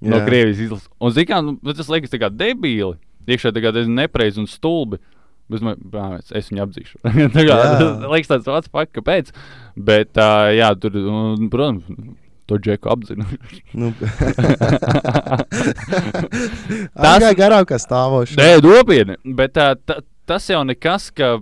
No. 0.00 0.20
Krievijas 0.24 0.62
izlases. 0.64 0.88
Un 1.00 1.12
zini, 1.12 1.28
kā 1.28 1.40
nu, 1.44 1.56
bet 1.64 1.76
tas 1.80 1.90
liekas 1.92 2.12
tā 2.12 2.20
kā 2.22 2.30
debīli. 2.32 2.96
Iekšā 3.30 3.52
tā 3.54 3.62
kā 3.62 3.70
diezgan 3.74 3.98
nepareizi 4.00 4.40
un 4.42 4.48
stulbi. 4.50 4.98
Man, 5.50 5.76
bāc, 5.90 6.30
es 6.38 6.48
viņu 6.50 6.62
apzīšu. 6.62 6.98
tā 7.34 7.42
kā, 7.42 7.54
tas 7.58 8.06
liekas 8.06 8.30
tāds 8.30 8.46
pats, 8.46 8.70
pak, 8.70 8.90
kāpēc. 8.94 9.32
Bet, 9.74 10.14
uh, 10.14 10.46
jā, 10.54 10.70
tur, 10.78 10.94
un, 11.10 11.48
protams, 11.50 11.82
to 12.50 12.58
džeku 12.58 12.90
apzinu. 12.90 13.26
Nu. 13.80 13.92
Tas- 16.94 17.22
ir 17.26 17.36
garām 17.38 17.66
kā 17.66 17.78
stāvošs. 17.82 18.38
Nē, 18.38 18.48
nopietni. 18.62 19.18
Bet 19.36 19.58
uh, 19.58 19.74
ta, 19.86 20.00
tas 20.28 20.48
jau 20.50 20.60
nekas, 20.66 21.10
ka 21.14 21.38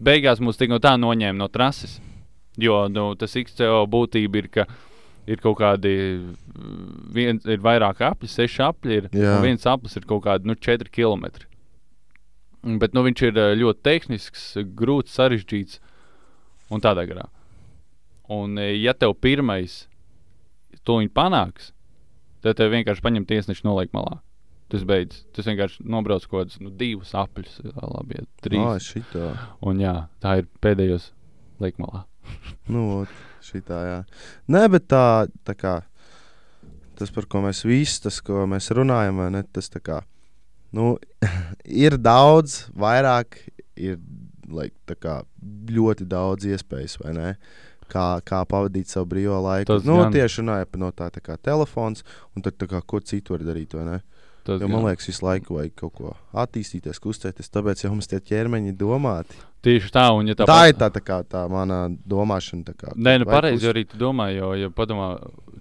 beigās 0.00 0.40
mūs 0.40 0.58
tik 0.60 0.72
no 0.72 0.80
tā 0.82 0.96
noņēma 1.00 1.38
no 1.38 1.48
trases. 1.52 1.98
Jo 2.60 2.84
nu, 2.92 3.12
tas 3.16 3.36
XCO 3.38 3.84
būtība 3.88 4.40
ir, 4.42 4.48
ka 4.52 4.66
ir 5.30 5.40
kaut 5.42 5.60
kādi, 5.60 5.92
mm, 6.18 6.88
viens, 7.14 7.46
ir 7.46 7.62
vairāk 7.62 8.02
apli, 8.04 8.28
seši 8.28 8.64
apli, 8.66 8.98
ir, 9.00 9.08
Jā. 9.14 9.36
un 9.36 9.46
viens 9.46 9.66
aplis 9.68 9.96
ir 9.96 10.06
kaut 10.08 10.24
kādi 10.26 10.48
nu, 10.48 10.56
4 10.56 10.90
km. 10.90 11.28
Bet 12.80 12.96
nu, 12.96 13.04
viņš 13.06 13.22
ir 13.28 13.38
ā, 13.40 13.50
ļoti 13.56 13.84
tehnisks, 13.86 14.46
grūts, 14.76 15.14
sarežģīts 15.16 15.78
un 16.70 16.82
tādā 16.84 17.06
garā. 17.08 17.28
Un, 18.30 18.58
ā, 18.60 18.72
ja 18.76 18.94
tev 18.94 19.14
pirmais 19.20 19.84
to 20.84 20.98
panāks, 21.14 21.72
tad 22.42 22.58
tev 22.58 22.72
vienkārši 22.74 23.04
paņem 23.04 23.28
tiesneši 23.28 23.66
noliek 23.66 23.92
malā. 23.96 24.20
Tas 24.70 24.84
beidzas. 24.86 25.24
Tas 25.34 25.48
vienkārši 25.50 25.82
nobrauc 25.90 26.26
kaut 26.28 26.44
kādus 26.44 26.60
nu, 26.62 26.70
divus 26.70 27.10
apļus, 27.18 27.58
labi, 27.74 28.20
ja, 28.20 28.26
trīs. 28.44 28.62
Oh, 28.62 28.78
šitā. 28.78 29.32
Un 29.66 29.82
jā, 29.82 29.96
tā 30.22 30.38
ir 30.42 30.50
pēdējos 30.62 31.10
liekmalā. 31.62 32.06
Nu, 32.70 33.02
šitā, 33.42 33.80
jā. 33.82 33.96
Nē, 34.52 34.68
bet 34.70 34.84
tā, 34.92 35.26
tā 35.42 35.56
kā 35.58 35.80
tas, 37.00 37.10
par 37.14 37.26
ko 37.30 37.40
mēs 37.44 37.64
visi, 37.66 37.98
tas, 38.04 38.20
ko 38.24 38.44
mēs 38.50 38.70
runājam, 38.76 39.22
ne, 39.32 39.42
tas 39.54 39.70
tā 39.72 39.80
kā, 39.82 40.00
nu, 40.76 40.92
ir 41.86 41.96
daudz, 42.00 42.66
vairāk, 42.76 43.40
ir 43.80 43.98
like, 44.50 44.76
tā 44.90 44.96
kā, 45.00 45.16
ļoti 45.70 46.06
daudz 46.10 46.48
iespējas, 46.50 46.98
vai 47.02 47.16
ne? 47.16 47.34
Kā, 47.90 48.20
kā 48.22 48.44
pavadīt 48.46 48.90
savu 48.90 49.08
brīvo 49.10 49.40
laiku. 49.42 49.66
Tas 49.72 49.86
nu, 49.86 49.96
gan. 49.98 50.12
tieši 50.14 50.44
runājot 50.44 50.76
no 50.78 50.92
tā, 50.94 51.08
tā 51.10 51.22
kā 51.24 51.34
telefons, 51.42 52.04
un 52.36 52.44
tad 52.46 52.58
tā 52.60 52.68
kā, 52.70 52.84
ko 52.86 53.00
citu 53.02 53.34
var 53.34 53.42
darīt, 53.48 53.74
vai 53.74 53.86
ne? 53.88 53.96
Tas, 54.44 54.60
Jo, 54.62 54.68
man 54.72 54.86
liekas, 54.88 55.06
visu 55.10 55.24
laiku 55.26 55.58
vajag 55.58 55.74
kaut 55.76 55.92
ko 55.98 56.14
attīstīties, 56.34 57.00
kustēties, 57.02 57.50
tāpēc 57.52 57.84
jau 57.84 57.90
mums 57.92 58.08
tie 58.10 58.20
ķermeņi 58.20 58.72
domāti. 58.78 59.36
tieši 59.62 59.90
tā, 59.92 60.06
un 60.16 60.26
ja 60.30 60.34
Tā, 60.34 60.46
tā, 60.46 60.52
tā 60.54 60.68
ir 60.70 60.76
tā, 60.80 60.88
tā, 60.90 61.00
kā, 61.04 61.18
tā 61.28 61.42
mana 61.52 61.88
domāšana. 62.08 62.64
Tā 62.64 62.74
kā, 62.74 62.94
Nē, 62.96 63.18
nu 63.20 63.24
pareizi 63.28 63.60
kust- 63.60 63.72
arī 63.74 63.84
tu 63.88 63.98
domā, 64.00 64.30
jo, 64.34 64.54
ja 64.56 64.70
padomā, 64.70 65.10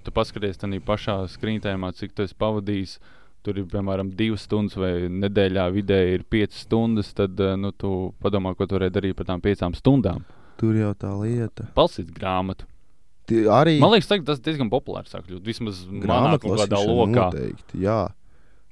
tu 0.04 0.12
paskaties 0.12 0.58
tādā 0.58 0.80
pašā 0.80 1.28
skrīntēmā, 1.28 1.94
cik 1.96 2.14
tu 2.16 2.24
esi 2.24 2.36
pavadījis. 2.40 3.00
Tur 3.42 3.56
ir 3.56 3.64
piemēram 3.72 4.10
divas 4.20 4.42
stundas, 4.44 4.76
vai 4.76 5.08
nedēļā 5.08 5.64
vidēji 5.72 6.14
ir 6.18 6.24
piecas 6.28 6.66
stundas. 6.66 7.14
Tad 7.16 7.40
eh, 7.40 7.56
nu, 7.56 7.72
tu 7.72 8.14
padomā, 8.22 8.52
ko 8.56 8.66
tu 8.68 8.76
varēji 8.76 8.92
darīt 8.98 9.16
par 9.16 9.30
tām 9.30 9.40
piecām 9.40 9.72
stundām. 9.76 10.26
Tur 10.60 10.76
jau 10.76 10.92
tā 10.94 11.14
lieta. 11.16 11.70
Palsīt 11.76 12.12
grāmatu. 12.12 12.68
Arī 13.30 13.78
Man 13.80 13.94
liekas, 13.94 14.10
tas 14.26 14.42
diezgan 14.44 14.70
populārs 14.72 15.14
kļūt. 15.14 15.44
Vismaz 15.46 15.86
manā 15.88 16.36
kaut 16.42 16.58
kādā 16.60 16.82
lokā. 16.84 17.30
Noteikti, 17.30 17.80
jā. 17.86 18.10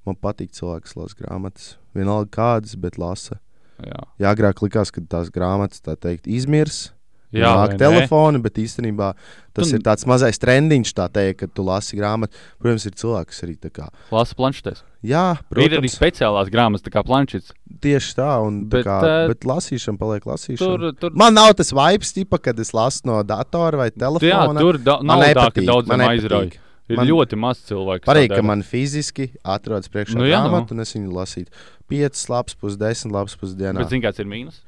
Man 0.08 0.15
patīk 0.24 0.54
cilvēki, 0.56 0.88
kas 0.88 0.96
lasa 0.96 1.17
grāmatas. 1.20 1.72
Vienalga 1.98 2.30
kādas, 2.32 2.78
bet 2.80 2.98
lasa. 3.02 3.41
Jā, 3.84 4.00
Jā, 4.24 4.32
agrāk 4.34 4.62
likās, 4.63 4.89
ka 4.96 5.02
tās 5.06 5.28
grāmatas, 5.30 5.84
tā 5.86 5.93
teikt, 6.00 6.26
izmirs. 6.26 6.93
jā 7.36 7.43
nāk 7.52 7.74
telefoni, 7.78 8.39
bet 8.41 8.56
īstenībā 8.58 9.12
tas 9.54 9.67
Tu- 9.70 9.76
ir 9.76 9.82
tāds 9.84 10.06
mazais 10.08 10.39
trendiņš, 10.39 10.93
tā 10.96 11.10
teikt, 11.12 11.38
kad 11.43 11.52
tu 11.54 11.62
lasi 11.67 11.98
grāmatu. 12.00 12.32
Protams, 12.58 12.86
ir 12.88 12.96
cilvēki, 12.96 13.28
kas 13.34 13.41
arī 13.43 13.56
tā 13.60 13.70
kā. 13.70 13.89
Lasa 14.15 14.34
planšetēs. 14.39 14.82
Jā, 15.04 15.38
Ir 15.52 15.58
arī 15.58 15.67
protams, 15.76 15.98
speciālās 16.00 16.50
grāmatas, 16.50 16.82
tā 16.88 16.89
kā 16.96 17.04
planšets. 17.06 17.52
tieši 17.84 18.15
tā, 18.15 18.30
un 18.48 18.63
tā 18.65 18.70
Bet, 18.70 18.86
kā, 18.86 18.98
eh, 19.04 19.28
bet 19.28 19.39
lasīšana 19.41 19.98
paliek 20.00 20.24
lasīšana. 20.24 20.58
Tur, 20.58 20.91
tur, 20.93 21.12
Man 21.13 21.34
nav 21.36 21.54
tas 21.54 21.72
vibes, 21.72 22.13
tipa, 22.15 22.39
kad 22.41 22.58
es 22.60 22.72
lasu 22.72 23.02
no 23.06 23.22
datora 23.24 23.78
vai 23.78 23.89
jā, 23.91 23.98
telefona. 24.00 24.60
tur 24.60 24.78
da, 24.80 24.98
nav 25.04 25.20
tā, 25.36 25.54
ka 25.54 25.62
daudziem 25.62 25.88
man 25.88 26.00
aizrauj. 26.10 26.52
Ir 26.88 26.95
Man- 27.02 27.08
ļoti 27.10 27.36
maz 27.36 27.60
cilvēku. 27.67 28.06
Pareizi, 28.08 28.30
tā 28.32 28.38
ka 28.39 28.43
man 28.47 28.62
fiziski 28.63 29.26
atrodas 29.43 29.89
priekšā 29.91 30.15
Nu 30.15 30.23
nu, 30.23 30.30
jā, 30.30 30.39
nu. 30.43 30.47
grāmata, 30.54 30.71
un 30.71 30.80
es 30.86 30.93
viņu 30.95 31.12
lasītu 31.12 31.52
5 31.91 32.30
lapas, 32.32 32.56
pus 32.56 32.78
10 32.80 33.12
lapas 33.12 33.36
pusdienā. 33.36 33.78
Bet 33.84 33.89
zini, 33.91 34.04
kāds 34.06 34.19
ir 34.23 34.26
mīnus? 34.26 34.62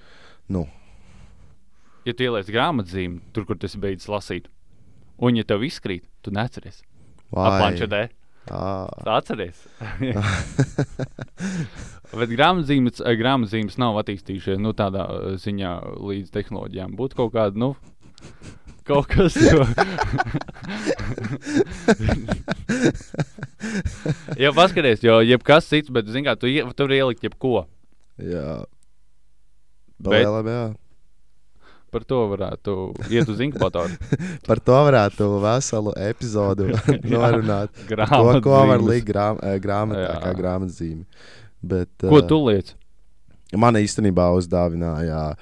Nu. 0.49 0.65
Ja 2.05 2.12
tu 2.13 2.23
ieliec 2.27 2.47
grāmatzīmi, 2.51 3.21
tur, 3.32 3.45
kur 3.45 3.55
tas 3.55 3.75
beidzas 3.79 4.08
lasīt, 4.12 4.45
un 5.19 5.36
ja 5.39 5.43
tev 5.47 5.63
izkrīt, 5.63 6.03
tu 6.23 6.32
neatceries. 6.32 6.82
Aplančetē. 7.32 8.10
Ā, 8.49 8.89
Tu 9.03 9.10
atceries. 9.13 9.60
Bet 12.19 12.29
grāmatzīmes, 12.34 12.97
eh, 13.05 13.13
grāmatzīmes 13.19 13.75
nav 13.77 13.99
attīstījušies 14.01 14.58
nu, 14.63 14.71
tādā 14.73 15.03
eh, 15.05 15.36
ziņā 15.38 15.73
līdz 16.01 16.32
tehnoloģijām. 16.34 16.95
Būtu 16.97 17.15
kaut 17.19 17.36
kāda, 17.36 17.53
nu, 17.62 17.75
kaut 18.89 19.05
kas. 19.12 19.38
Jo... 19.38 19.67
ja 24.43 24.52
paskaties, 24.56 25.02
jo 25.04 25.19
jebkas 25.25 25.67
cits, 25.69 25.91
bet, 25.93 26.08
zini, 26.10 26.25
kā 26.28 26.36
tu 26.39 26.47
tur 26.78 26.93
ielikt 26.95 27.23
jebko. 27.25 27.65
jā. 28.19 28.62
Bet- 29.99 30.23
Palielam, 30.23 30.47
jā. 30.47 30.62
Par 31.89 32.04
to 32.06 32.19
varētu 32.30 32.73
iet 33.10 33.25
uz 33.34 33.39
inkubatoru. 33.41 33.95
Par 34.47 34.60
to 34.62 34.75
varētu 34.86 35.25
veselu 35.41 35.89
epizodu 36.06 36.67
norunāt. 37.10 37.73
To, 37.89 37.89
ko 37.89 37.95
var 38.06 38.38
Grāmatzīmes. 38.38 38.86
likt 38.91 39.08
grām, 39.10 39.39
eh, 39.41 39.58
grāmatā, 39.60 40.12
kā 40.21 40.36
grāmatzīme. 40.38 41.02
Bet, 41.65 41.89
Ko 42.06 42.21
eh, 42.21 42.28
tu 42.30 42.38
liec? 42.45 42.75
Man 43.58 43.73
īstenībā 43.82 44.30
uzdāvināja 44.38 45.34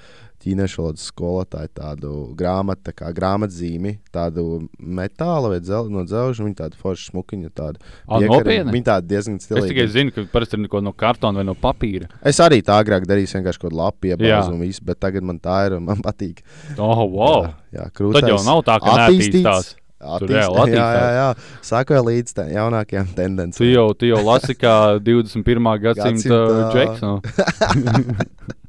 ķīniešu 0.44 0.78
valodas 0.82 1.06
skolotāju 1.10 1.70
tādu 1.76 2.12
grāmatu, 2.38 2.84
tā 2.88 2.94
kā 2.96 3.10
grāmatzīmi, 3.16 3.96
tādu 4.14 4.68
metāla 4.80 5.50
vai 5.56 5.60
dzel, 5.64 5.90
no 5.94 6.04
dzelža. 6.08 6.46
Viņa 6.46 6.60
tāda 6.62 6.80
forša 6.82 7.10
smukiņa, 7.12 7.50
tāda 7.58 7.82
nopietni? 8.28 8.72
Viņa 8.76 8.88
tāda 8.92 9.08
diezgan 9.10 9.40
Es 9.42 9.48
tikai 9.50 9.64
stilīga. 9.66 9.88
zinu, 9.96 10.14
ka 10.16 10.26
parasti 10.32 10.60
ir 10.60 10.82
no 10.86 10.94
kartona 10.94 11.42
vai 11.42 11.48
no 11.50 11.56
papīra. 11.58 12.08
Es 12.22 12.38
arī 12.44 12.62
tā 12.62 12.78
agrāk 12.84 13.08
darīju, 13.10 13.34
vienkārši 13.34 13.60
kaut 13.64 13.72
kādu 13.72 13.82
lapu 13.82 14.12
iebāzu 14.14 14.54
un 14.54 14.62
visu, 14.62 14.86
bet 14.86 15.00
tagad 15.00 15.24
man 15.24 15.40
tā 15.40 15.66
ir 15.68 15.78
un 15.80 15.84
man 15.90 16.02
patīk. 16.06 16.44
Oh, 16.78 17.04
wow! 17.10 17.44
Jā, 17.74 17.82
jā 17.82 17.90
krūtais. 17.98 18.22
Tad 18.22 18.30
jau 18.36 18.40
nav 18.46 18.64
tā, 18.70 18.78
ka 18.80 18.96
neattīstās. 19.02 19.74
Attīst, 19.98 20.30
reāli 20.30 20.76
jā, 20.78 20.88
jā, 20.94 21.06
jā. 21.16 21.30
Sakoja 21.66 22.04
līdz 22.06 22.36
tādām 22.38 22.52
jaunākajām 22.54 23.08
Tu 23.10 23.16
tendencēm. 23.18 23.66
jau, 23.72 23.88
tu 23.98 24.06
jau 24.06 24.20
lasi 24.22 24.54
kā 24.54 24.76
21. 25.08 25.72
gadsimta 25.82 26.38
Gadsimta- 26.38 26.70
džeks. 26.76 27.02
No? 27.02 27.18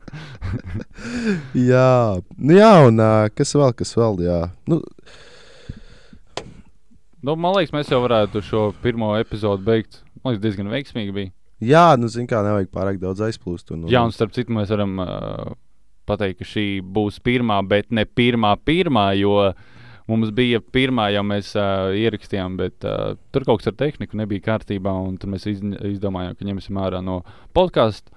Jā, 1.55 1.91
nu, 2.37 2.55
jā 2.57 2.73
un 2.89 3.03
kas 3.37 3.55
vēl, 3.57 3.73
kas 3.79 3.95
vēl, 3.99 4.23
jā. 4.27 4.41
Nu, 4.71 4.83
Nu, 7.19 7.35
man 7.35 7.57
liekas, 7.57 7.73
mēs 7.75 7.89
jau 7.91 7.99
varētu 8.05 8.41
šo 8.47 8.61
pirmo 8.83 9.11
epizodu 9.19 9.65
beigt. 9.67 10.03
Man 10.23 10.35
liekas, 10.35 10.43
diezgan 10.45 10.69
veiksmīgi 10.71 11.15
bija. 11.17 11.33
jā, 11.59 11.87
nu, 11.99 12.07
zin 12.13 12.29
kā, 12.31 12.45
nevajag 12.47 12.71
pārāk 12.75 13.01
daudz 13.03 13.25
aizplūst. 13.27 13.73
Un, 13.75 13.85
un, 13.85 13.91
Jā, 13.91 14.05
un 14.07 14.15
starp 14.15 14.31
citu, 14.37 14.55
mēs 14.55 14.71
varam 14.71 14.93
uh, 15.03 15.51
pateikt, 16.07 16.39
ka 16.39 16.47
šī 16.47 16.67
būs 16.95 17.19
pirmā, 17.27 17.59
bet 17.67 17.91
ne 17.91 18.05
pirmā, 18.07 18.53
pirmā, 18.63 19.09
jo 19.19 19.35
mums 20.09 20.31
bija 20.33 20.63
pirmā, 20.63 21.09
jau 21.17 21.25
mēs 21.27 21.51
uh, 21.59 21.91
ierakstījām, 21.99 22.55
bet 22.63 22.87
uh, 22.87 23.17
tur 23.35 23.45
kaut 23.49 23.65
kas 23.65 23.73
ar 23.73 23.77
tehniku 23.83 24.17
nebija 24.23 24.47
kārtībā, 24.53 24.95
un 25.11 25.19
tad 25.19 25.35
mēs 25.35 25.49
iz, 25.51 25.59
izdomājām, 25.91 26.39
ka 26.39 26.47
ņemsim 26.49 26.79
ārā 26.81 27.03
no 27.05 27.25
podkāstu 27.59 28.15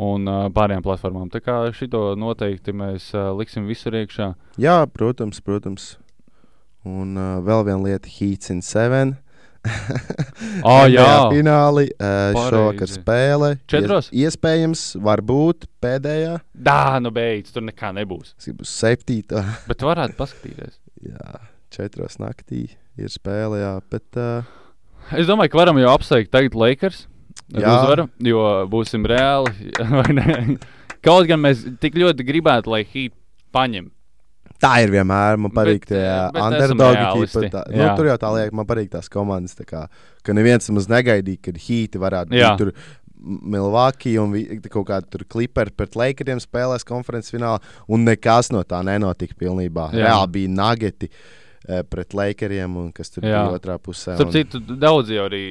un 0.00 0.28
uh, 0.28 0.46
pārējām 0.54 0.84
platformām. 0.84 1.28
Tā 1.32 1.42
kā 1.44 1.58
šito 1.76 2.12
noteikti 2.18 2.72
mēs 2.76 3.10
uh, 3.16 3.32
liksim 3.36 3.66
visur 3.68 3.96
iekšā. 3.98 4.32
jā, 4.60 4.78
protams, 4.92 5.40
protams. 5.44 5.96
Un 6.88 7.14
uh, 7.18 7.36
vēl 7.44 7.66
viena 7.68 7.82
lieta, 7.84 8.08
Heats 8.10 8.50
in 8.50 8.62
Seven. 8.62 9.16
NBA 10.66 10.88
jā. 10.90 11.10
Fināli, 11.30 11.84
uh, 11.94 12.34
šovakar 12.50 12.90
spēle. 12.90 13.52
Četros? 13.70 14.08
Ies, 14.10 14.34
iespējams, 14.34 14.82
varbūt 15.02 15.68
pēdējā. 15.82 16.40
Dā, 16.52 16.98
nu 17.04 17.12
beidz, 17.14 17.52
tur 17.54 17.62
nekā 17.68 17.92
nebūs. 17.94 18.34
Tas 18.34 18.50
būs 18.58 18.72
septītā. 18.82 19.44
Bet 19.70 19.78
tu 19.82 19.86
varētu 19.86 20.18
paskatīties. 20.18 20.80
Jā, 21.06 21.38
četros 21.74 22.18
naktī 22.22 22.64
ir 22.98 23.12
spēle, 23.14 23.62
jā. 23.62 23.76
Bet, 23.92 24.08
uh, 24.18 24.58
Es 25.18 25.26
domāju, 25.26 25.50
ka 25.54 25.58
varam 25.62 25.78
jau 25.82 25.90
apsveikt 25.94 26.30
tagad 26.34 26.54
Lakers. 26.58 27.06
Uzvaru, 27.60 28.08
jo 28.24 28.44
būsim 28.72 29.04
reāli. 29.08 29.52
Kaut 31.06 31.26
gan 31.28 31.40
mēs 31.42 31.64
tik 31.82 31.96
ļoti 31.98 32.24
gribētu, 32.24 32.70
lai 32.72 32.84
Heat 32.86 33.12
paņem. 33.52 33.90
Tā 34.62 34.76
ir 34.84 34.92
vienmēr. 34.94 35.40
Man 35.42 35.50
patīk 35.50 35.88
tie 35.90 35.98
eh, 35.98 36.38
underdogi. 36.38 37.26
tā- 37.50 37.64
Nu, 37.74 37.88
tur 37.98 38.06
jau 38.12 38.16
tā 38.22 38.30
liek, 38.36 38.52
man 38.54 38.66
patīk 38.68 38.92
tās 38.92 39.10
komandas. 39.10 39.56
Tā 39.58 39.66
kā, 39.66 39.80
ka 40.22 40.32
neviens 40.38 40.70
maz 40.70 40.86
negaidīja, 40.90 41.40
kad 41.48 41.58
Hīti 41.58 41.98
varētu 42.02 42.38
Jā. 42.38 42.52
būt 42.52 42.58
tur. 42.62 42.72
Milvākī 43.22 44.16
un 44.18 44.32
kaut 44.66 44.88
kāda 44.88 45.06
tur 45.06 45.22
kliperi 45.30 45.70
pret 45.70 45.94
Lakeriem 45.94 46.40
spēlēs 46.42 46.82
konferences 46.82 47.30
finālā, 47.30 47.60
un 47.86 48.02
nekas 48.02 48.48
no 48.50 48.64
tā 48.66 48.80
nenotika 48.82 49.36
pilnībā. 49.38 49.92
Jā. 49.94 50.08
Reāli 50.08 50.32
bija 50.38 50.50
nageti 50.50 51.06
eh, 51.06 51.51
pret 51.88 52.14
Lakeriem, 52.14 52.76
un 52.76 52.92
kas 52.92 53.10
tur 53.10 53.22
Jā. 53.22 53.44
bija 53.46 53.58
otrā 53.58 53.78
pusē. 53.78 54.16
Starp 54.16 54.28
un- 54.28 54.32
citu, 54.34 54.60
daudzi 54.78 55.18
arī 55.22 55.42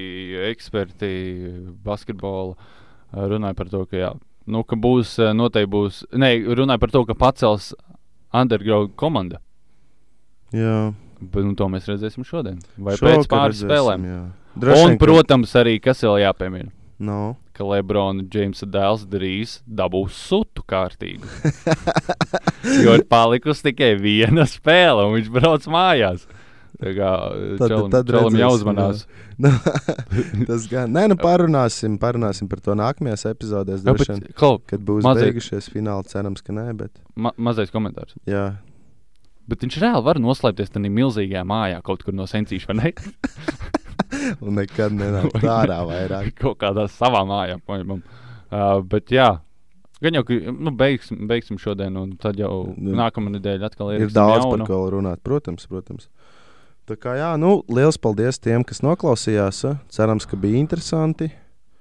eksperti 0.52 1.12
basketbola 1.84 2.56
eh, 2.58 3.28
runāja 3.32 3.56
par 3.56 3.70
to, 3.72 3.86
ka, 3.86 3.96
jā, 3.98 4.12
nu, 4.48 4.64
ka 4.64 4.76
būs 4.76 5.14
eh, 5.20 5.32
noteikti 5.34 5.72
būs. 5.72 6.02
Nē, 6.12 6.34
runāja 6.58 6.80
par 6.80 6.90
to, 6.92 7.06
ka 7.06 7.14
pacels 7.16 7.74
underground 8.34 8.96
komanda. 8.96 9.40
Jā, 10.52 10.94
Bet 11.22 11.44
nu, 11.46 11.54
to 11.54 11.68
mēs 11.70 11.86
redzēsim 11.86 12.24
šodien. 12.26 12.56
Vai 12.82 12.96
Šovakar 12.98 13.20
pēc 13.22 13.28
pāris 13.30 13.60
redzēsim, 13.62 13.70
spēlēm. 13.70 14.06
jā. 14.10 14.22
Droši 14.58 14.86
Un, 14.88 14.96
protams, 14.98 15.52
arī 15.56 15.76
kas 15.80 16.02
vēl 16.02 16.18
jāpiemina. 16.24 16.72
No. 17.00 17.38
Ka 17.62 17.70
Lebrona 17.70 18.26
Džeimsa 18.26 18.66
dēls 18.74 19.06
drīz 19.12 19.60
dabūs 19.70 20.18
sutu 20.28 20.66
kārtīgu. 20.68 21.30
jo 22.86 22.98
ir 22.98 23.06
palikusi 23.10 23.70
tikai 23.70 23.94
viena 24.02 24.48
spēle, 24.50 25.06
un 25.08 25.20
viņš 25.20 25.30
brauc 25.38 25.68
mājās. 25.72 26.26
Tā 26.82 26.96
kā 26.98 27.10
redzēsim, 27.62 28.40
jāuzmanās. 28.42 29.06
Nu, 29.42 29.50
tas 30.46 30.68
gan. 30.70 30.92
Nē, 30.94 31.08
nu 31.10 31.16
parunāsim, 31.18 31.96
parunāsim 32.02 32.46
par 32.50 32.60
to 32.62 32.76
nākamajās 32.78 33.24
epizodēs. 33.32 33.82
Jā, 33.82 33.94
bet, 33.98 34.10
vien, 34.12 34.20
klau, 34.38 34.60
Kad 34.70 34.84
būs 34.86 35.02
mazliet- 35.02 35.32
beigušies 35.32 35.70
fināli, 35.74 36.06
cerams, 36.12 36.44
ka 36.46 36.54
nē, 36.54 36.68
bet 36.78 36.92
ma 37.18 37.32
mazais 37.42 37.74
komentārs. 37.74 38.14
jā. 38.30 38.52
Bet 39.50 39.66
viņš 39.66 39.80
reāli 39.82 40.06
var 40.06 40.20
noslēpties 40.22 40.70
tajā 40.72 40.92
milzīgajā 40.94 41.42
mājā 41.50 41.80
kaut 41.84 42.06
kur 42.06 42.14
no 42.14 42.28
sencīša, 42.30 42.70
vai 42.70 42.76
ne? 42.78 42.92
Un 44.46 44.58
nekad 44.60 44.96
nenāk 44.98 45.38
ārā 45.42 45.80
vairāk. 45.88 46.34
kaut 46.44 46.60
kādā 46.62 46.88
savā 46.92 47.24
mājā. 47.28 47.60
Paņemam. 47.68 48.02
Uh, 48.52 48.80
bet 48.88 49.12
jā, 49.14 49.30
gan 50.04 50.18
jau, 50.20 50.24
ka 50.28 50.40
nu, 50.52 50.74
beigsim, 50.76 51.22
beigsim 51.30 51.60
šodien, 51.62 51.96
un 52.00 52.16
tad 52.20 52.40
jau 52.42 52.74
Nu, 52.76 52.96
nākamā 53.00 53.36
nedēļa 53.38 53.70
atkal 53.72 53.94
Ir 53.96 54.08
ir 54.08 54.16
daudz 54.16 54.48
par 54.50 54.66
ko 54.68 54.82
runāt, 54.92 55.22
protams, 55.24 55.68
protams. 55.72 56.10
Tā 56.90 56.98
kā 57.00 57.14
jā, 57.16 57.30
nu, 57.40 57.62
liels 57.72 58.00
paldies 58.02 58.42
tiem, 58.42 58.66
kas 58.68 58.82
noklausījās. 58.84 59.64
eh. 59.70 59.80
Cerams, 59.94 60.26
ka 60.28 60.36
bija 60.40 60.60
interesanti. 60.60 61.30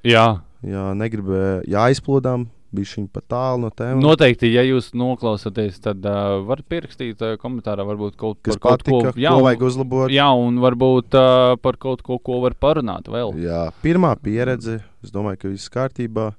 Jā, 0.06 0.42
Jā, 0.60 0.90
negribēju, 0.92 1.62
jāizplūdām, 1.72 2.42
bija 2.74 2.88
šī 2.92 3.04
pat 3.12 3.24
tālu 3.32 3.64
no 3.64 3.70
tēmas. 3.74 4.02
Noteikti, 4.04 4.50
ja 4.54 4.62
jūs 4.66 4.90
noklausāties, 4.96 5.78
tad 5.84 6.04
uh, 6.06 6.40
varat 6.46 6.66
pierakstīt 6.70 7.22
uh, 7.24 7.34
komentārā, 7.40 7.84
varbūt 7.88 8.16
kaut, 8.20 8.40
kas 8.46 8.56
par 8.58 8.62
kaut 8.76 8.84
patika, 8.84 9.12
ko 9.12 9.14
ko, 9.14 9.36
ko 9.36 9.44
vajag 9.46 9.64
uzlabot. 9.68 10.12
Jā, 10.14 10.28
un 10.38 10.60
varbūt 10.62 11.16
uh, 11.18 11.54
par 11.62 11.78
kaut 11.82 12.04
ko, 12.06 12.18
ko 12.22 12.40
var 12.44 12.54
parunāt 12.60 13.10
vēl. 13.10 13.34
Jā, 13.42 13.66
pirmā 13.84 14.14
pieredze. 14.22 14.80
Es 15.04 15.14
domāju, 15.14 15.42
ka 15.42 15.52
viss 15.52 15.72
kārtībā. 15.72 16.30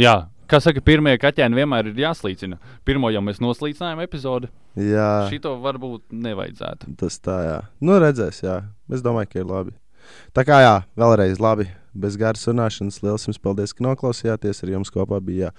Jā, 0.00 0.16
kā 0.50 0.60
saka, 0.62 0.82
pirmie 0.84 1.16
kaķēni 1.20 1.60
vienmēr 1.60 1.92
ir 1.92 2.02
jāslīcina. 2.04 2.58
Pirmo 2.86 3.10
jau 3.14 3.22
mēs 3.26 3.40
noslīcinājām 3.42 4.02
epizodi. 4.06 4.50
Jā, 4.78 5.28
Šito 5.30 5.54
varbūt 5.62 6.08
nevajadzētu. 6.10 6.96
tas 6.98 7.18
tā, 7.22 7.38
jā. 7.46 7.58
Nu, 7.84 7.98
redzēs, 8.02 8.42
jā. 8.42 8.60
Es 8.90 9.02
domāju, 9.04 9.30
ka 9.30 9.42
ir 9.42 9.50
labi. 9.50 9.76
Tā 10.36 10.44
kā 10.46 10.60
jā, 10.64 10.76
vēlreiz 10.98 11.40
labi. 11.42 11.68
Bez 11.94 12.16
garas 12.18 12.42
runāšanas, 12.50 12.98
liels 13.04 13.28
jums 13.28 13.38
paldies, 13.38 13.72
ka 13.76 13.84
noklausījāties. 13.86 14.64
Ar 14.64 14.72
jums 14.72 14.90
kopā 14.90 15.20
bija 15.22 15.52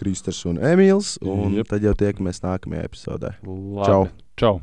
Kristers 0.00 0.40
un 0.48 0.56
Emīls. 0.56 1.18
Un 1.20 1.58
Jep. 1.58 1.68
tad 1.74 1.84
jau 1.84 1.92
tiekamies 1.92 2.40
nākamajā 2.44 2.88
epizodē. 2.88 3.34
Labi. 3.44 3.88
Čau. 3.88 4.06
Čau. 4.40 4.54